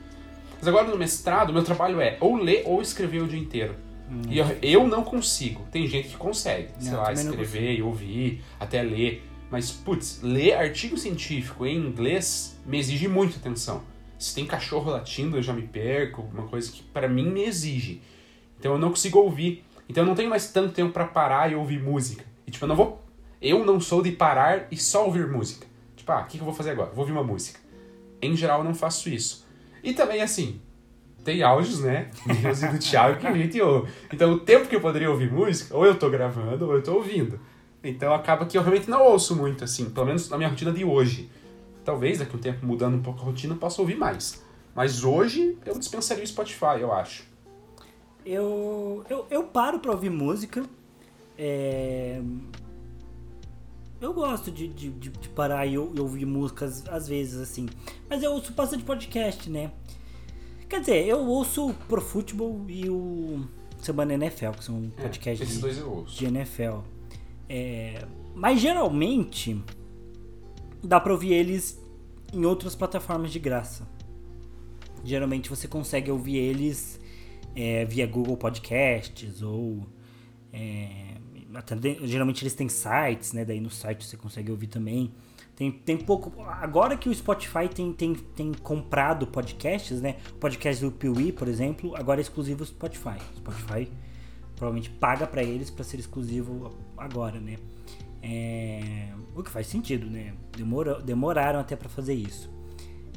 [0.57, 3.75] Mas agora no mestrado, meu trabalho é ou ler ou escrever o dia inteiro.
[4.09, 4.21] Hum.
[4.29, 5.65] E eu, eu, não consigo.
[5.71, 9.29] Tem gente que consegue, não, sei lá, escrever e ouvir, até ler.
[9.53, 13.83] Mas, putz, ler artigo científico em inglês me exige muita atenção.
[14.17, 18.01] Se tem cachorro latindo, eu já me perco, uma coisa que para mim me exige.
[18.57, 19.63] Então eu não consigo ouvir.
[19.87, 22.25] Então eu não tenho mais tanto tempo para parar e ouvir música.
[22.47, 23.03] E tipo, eu não vou.
[23.39, 25.67] Eu não sou de parar e só ouvir música.
[25.95, 26.89] Tipo, ah, o que, eu vou fazer agora?
[26.89, 27.59] Vou ouvir uma música.
[28.23, 29.45] Em geral, eu não faço isso.
[29.83, 30.59] E também, assim,
[31.23, 32.09] tem áudios, né?
[32.41, 33.91] Meus e do Thiago que a gente ouve.
[34.11, 36.95] Então, o tempo que eu poderia ouvir música, ou eu tô gravando, ou eu tô
[36.95, 37.39] ouvindo.
[37.83, 40.85] Então, acaba que eu realmente não ouço muito, assim, pelo menos na minha rotina de
[40.85, 41.29] hoje.
[41.83, 44.41] Talvez daqui a um tempo, mudando um pouco a rotina, eu possa ouvir mais.
[44.73, 47.25] Mas hoje, eu dispensaria o Spotify, eu acho.
[48.25, 50.63] Eu, eu, eu paro pra ouvir música.
[51.37, 52.21] É...
[53.99, 57.67] Eu gosto de, de, de parar e, ouvir músicas às vezes, assim.
[58.09, 59.71] Mas eu ouço bastante podcast, né?
[60.67, 63.45] Quer dizer, eu ouço Pro Futebol e o
[63.81, 66.79] Semana NFL, que são É, podcasts esses de, de NFL.
[67.49, 69.61] É, mas geralmente
[70.83, 71.81] dá pra ouvir eles
[72.33, 73.87] em outras plataformas de graça.
[75.03, 76.99] Geralmente você consegue ouvir eles
[77.55, 79.85] é, via Google Podcasts ou.
[80.51, 81.17] é,
[81.53, 83.45] até geralmente eles têm sites, né?
[83.45, 85.13] Daí no site você consegue ouvir também.
[85.55, 86.41] Tem, tem pouco.
[86.41, 90.17] Agora que o Spotify tem, tem, tem comprado podcasts, né?
[90.31, 93.19] O podcast do Piuí, por exemplo, agora é exclusivo Spotify.
[93.35, 93.91] Spotify
[94.55, 97.57] provavelmente paga pra eles pra ser exclusivo agora, né?
[98.21, 100.33] É, o que faz sentido, né?
[100.55, 102.49] Demora, demoraram até pra fazer isso.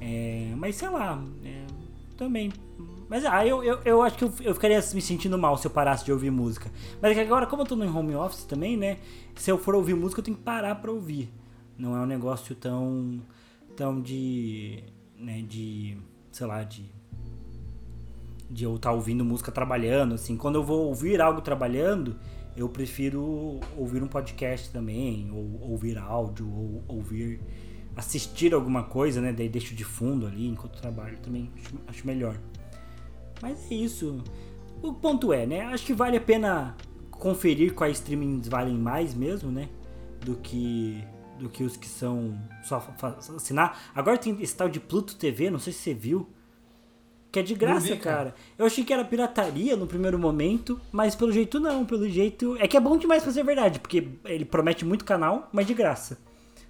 [0.00, 1.64] É, mas sei lá, é,
[2.16, 2.52] também.
[3.08, 5.70] Mas ah, eu, eu, eu acho que eu, eu ficaria me sentindo mal se eu
[5.70, 6.70] parasse de ouvir música.
[7.00, 8.98] Mas é agora, como eu tô no home office também, né?
[9.36, 11.32] Se eu for ouvir música, eu tenho que parar pra ouvir.
[11.78, 13.20] Não é um negócio tão.
[13.76, 14.82] tão de.
[15.18, 15.96] né, de.
[16.32, 16.95] sei lá, de.
[18.50, 20.36] De eu estar ouvindo música trabalhando, assim.
[20.36, 22.16] Quando eu vou ouvir algo trabalhando,
[22.56, 27.40] eu prefiro ouvir um podcast também, ou ouvir áudio, ou ouvir.
[27.96, 29.32] assistir alguma coisa, né?
[29.32, 31.50] Daí deixo de fundo ali enquanto trabalho também.
[31.56, 32.38] Acho, acho melhor.
[33.42, 34.22] Mas é isso.
[34.82, 35.62] O ponto é, né?
[35.62, 36.76] Acho que vale a pena
[37.10, 39.68] conferir quais streamings valem mais mesmo, né?
[40.24, 41.02] Do que
[41.38, 42.82] do que os que são só
[43.36, 43.90] assinar.
[43.94, 46.28] Agora tem esse tal de Pluto TV, não sei se você viu.
[47.36, 48.16] Que é de graça, vi, cara.
[48.16, 48.34] cara.
[48.56, 52.56] Eu achei que era pirataria no primeiro momento, mas pelo jeito não, pelo jeito.
[52.58, 55.74] É que é bom demais pra ser verdade, porque ele promete muito canal, mas de
[55.74, 56.16] graça.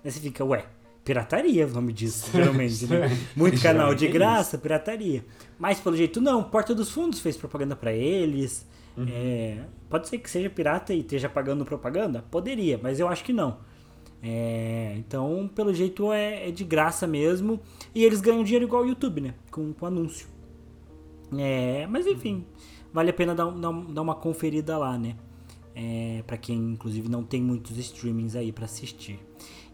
[0.05, 0.65] Aí você fica, ué,
[1.05, 3.17] pirataria é o nome disso, geralmente, né?
[3.37, 5.25] Muito canal de é graça, pirataria.
[5.57, 8.67] Mas pelo jeito não, Porta dos Fundos fez propaganda pra eles.
[9.09, 9.59] É,
[9.89, 12.25] pode ser que seja pirata e esteja pagando propaganda?
[12.29, 13.59] Poderia, mas eu acho que não.
[14.21, 17.61] É, então, pelo jeito é, é de graça mesmo.
[17.95, 19.35] E eles ganham dinheiro igual o YouTube, né?
[19.49, 20.35] Com, com anúncio.
[21.37, 22.47] É, mas enfim,
[22.93, 25.17] vale a pena dar, dar dar uma conferida lá, né?
[25.75, 29.19] É, para quem, inclusive, não tem muitos streamings aí pra assistir.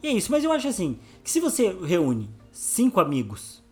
[0.03, 3.63] E é isso, mas eu acho assim, que se você reúne cinco amigos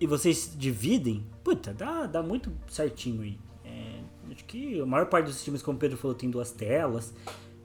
[0.00, 3.38] e vocês dividem, puta, dá, dá muito certinho aí.
[3.64, 4.00] É,
[4.32, 7.14] acho que a maior parte dos filmes, como o Pedro falou, tem duas telas.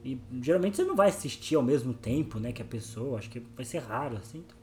[0.04, 3.18] E geralmente você não vai assistir ao mesmo tempo, né, que a pessoa.
[3.18, 4.38] Acho que vai ser raro, assim.
[4.38, 4.56] Então,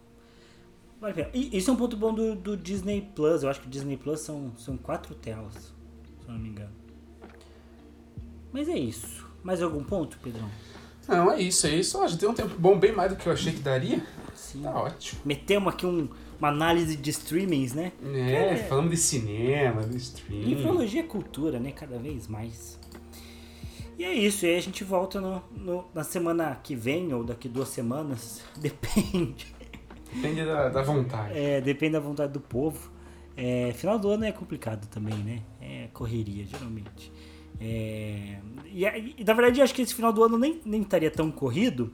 [0.99, 1.29] vale a pena.
[1.33, 3.43] E isso é um ponto bom do, do Disney Plus.
[3.43, 6.71] Eu acho que o Disney Plus são, são quatro telas, se eu não me engano.
[8.51, 9.27] Mas é isso.
[9.43, 10.49] Mais algum ponto, Pedrão?
[11.07, 11.97] Não, é isso, é isso.
[11.99, 14.03] Ó, já deu um tempo bom, bem mais do que eu achei que daria.
[14.35, 14.61] Sim.
[14.61, 15.21] Tá ótimo.
[15.25, 16.07] Metemos aqui um-
[16.37, 17.91] uma análise de streamings, né?
[18.13, 18.55] É, É.
[18.57, 20.51] falando de cinema, de streaming.
[20.51, 21.71] Infologia é cultura, né?
[21.71, 22.79] Cada vez mais.
[23.97, 27.23] E é isso, e aí a gente volta no, no- na semana que vem, ou
[27.23, 29.47] daqui duas semanas, depende.
[30.13, 31.37] Depende da, da vontade.
[31.37, 32.91] É, depende da vontade do povo.
[33.37, 35.41] É, final do ano é complicado também, né?
[35.61, 37.11] É correria, geralmente.
[37.61, 41.11] É, e, e, na verdade, eu acho que esse final do ano nem, nem estaria
[41.11, 41.93] tão corrido.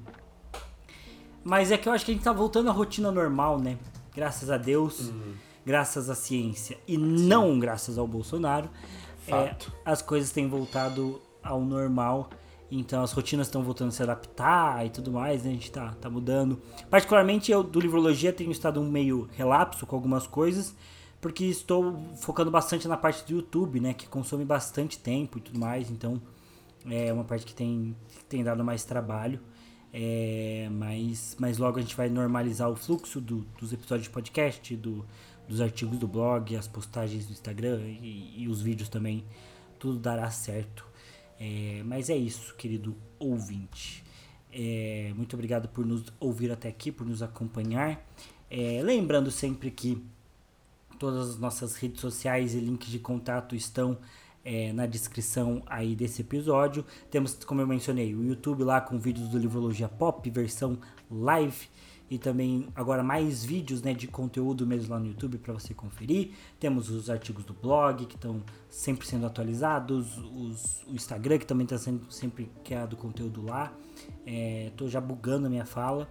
[1.44, 3.78] Mas é que eu acho que a gente tá voltando à rotina normal, né?
[4.16, 5.12] Graças a Deus,
[5.66, 8.70] graças à ciência e não graças ao Bolsonaro.
[9.28, 12.30] é, as coisas têm voltado ao normal.
[12.72, 15.52] Então as rotinas estão voltando a se adaptar e tudo mais, né?
[15.52, 16.60] A gente tá, tá mudando.
[16.90, 20.76] Particularmente eu do Livrologia tenho estado um meio relapso com algumas coisas,
[21.22, 23.94] porque estou focando bastante na parte do YouTube, né?
[23.94, 25.90] Que consome bastante tempo e tudo mais.
[25.92, 26.20] Então
[26.90, 27.96] é uma parte que tem,
[28.28, 29.40] tem dado mais trabalho.
[29.94, 34.76] É, mas, mas logo a gente vai normalizar o fluxo do- dos episódios de podcast,
[34.76, 35.06] do,
[35.48, 39.24] dos artigos do blog, as postagens do Instagram e, e os vídeos também.
[39.80, 40.86] Tudo dará certo.
[41.40, 44.04] É, mas é isso, querido ouvinte.
[44.52, 48.06] É, muito obrigado por nos ouvir até aqui, por nos acompanhar.
[48.50, 50.02] É, lembrando sempre que
[50.98, 53.98] Todas as nossas redes sociais e links de contato estão
[54.44, 56.86] é, na descrição aí desse episódio.
[57.12, 60.78] Temos, como eu mencionei, o YouTube lá com vídeos do Livrologia Pop, versão
[61.12, 61.68] live,
[62.10, 66.32] e também agora mais vídeos né, de conteúdo mesmo lá no YouTube para você conferir.
[66.60, 71.64] Temos os artigos do blog que estão sempre sendo atualizados, os, o Instagram que também
[71.66, 73.74] está sendo sempre criado conteúdo lá.
[74.26, 76.08] Estou é, já bugando a minha fala.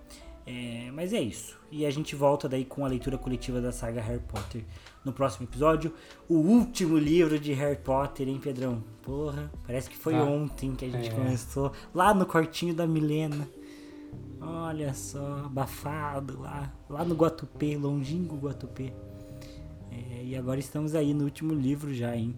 [0.46, 1.58] É, mas é isso.
[1.70, 4.62] E a gente volta daí com a leitura coletiva da saga Harry Potter
[5.04, 5.92] no próximo episódio.
[6.28, 8.84] O último livro de Harry Potter, hein, Pedrão?
[9.02, 11.14] Porra, parece que foi ah, ontem que a gente é.
[11.14, 11.72] começou.
[11.94, 13.48] Lá no quartinho da Milena.
[14.40, 16.72] Olha só, abafado lá.
[16.88, 18.92] Lá no Guatupê, longínquo Guatupê.
[19.90, 22.34] É, e agora estamos aí no último livro já, hein?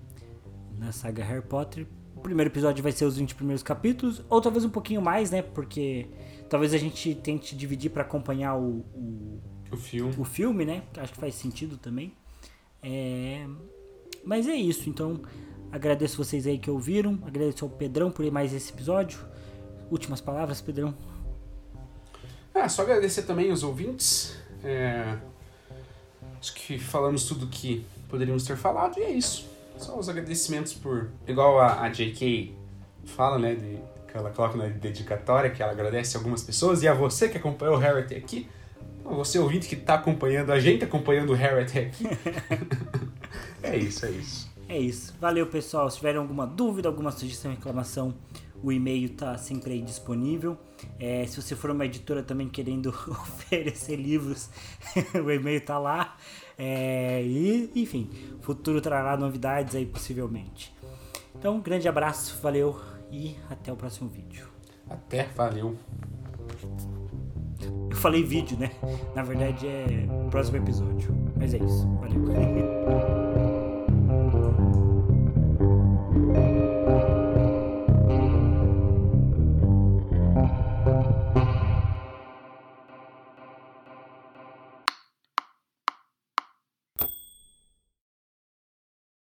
[0.79, 1.87] Na saga Harry Potter.
[2.15, 5.43] O primeiro episódio vai ser os 20 primeiros capítulos, ou talvez um pouquinho mais, né?
[5.43, 6.09] Porque
[6.49, 9.41] Talvez a gente tente dividir para acompanhar o, o,
[9.73, 10.15] o, filme.
[10.17, 10.83] o filme, né?
[10.97, 12.13] Acho que faz sentido também.
[12.83, 13.47] É...
[14.25, 15.21] Mas é isso, então
[15.73, 19.19] agradeço vocês aí que ouviram, agradeço ao Pedrão por mais esse episódio.
[19.91, 20.95] Últimas palavras, Pedrão.
[22.57, 24.37] Ah, só agradecer também os ouvintes.
[24.65, 25.17] É...
[26.41, 29.49] Acho que falamos tudo que poderíamos ter falado e é isso.
[29.77, 31.09] Só os agradecimentos por.
[31.27, 32.55] Igual a, a JK
[33.05, 33.55] fala, né?
[33.55, 33.79] De
[34.17, 37.79] ela coloca na dedicatória que ela agradece algumas pessoas e a você que acompanhou o
[37.79, 38.49] Harry até aqui.
[39.05, 42.05] Você ouvinte que está acompanhando a gente, acompanhando o Harry até aqui.
[43.63, 44.51] é isso, é isso.
[44.69, 45.15] É isso.
[45.21, 45.89] Valeu, pessoal.
[45.91, 48.15] Se tiverem alguma dúvida, alguma sugestão, reclamação,
[48.63, 50.59] o e-mail está sempre aí disponível.
[50.99, 54.51] É, se você for uma editora também querendo oferecer livros,
[55.15, 56.17] o e-mail está lá.
[56.59, 60.75] É, e, enfim, futuro trará novidades aí possivelmente.
[61.35, 62.81] Então, um grande abraço, valeu
[63.11, 64.49] e até o próximo vídeo.
[64.89, 65.77] Até, valeu.
[67.91, 68.71] Eu falei vídeo, né?
[69.15, 71.15] Na verdade é próximo episódio.
[71.37, 71.87] Mas é isso.
[72.01, 72.25] Valeu.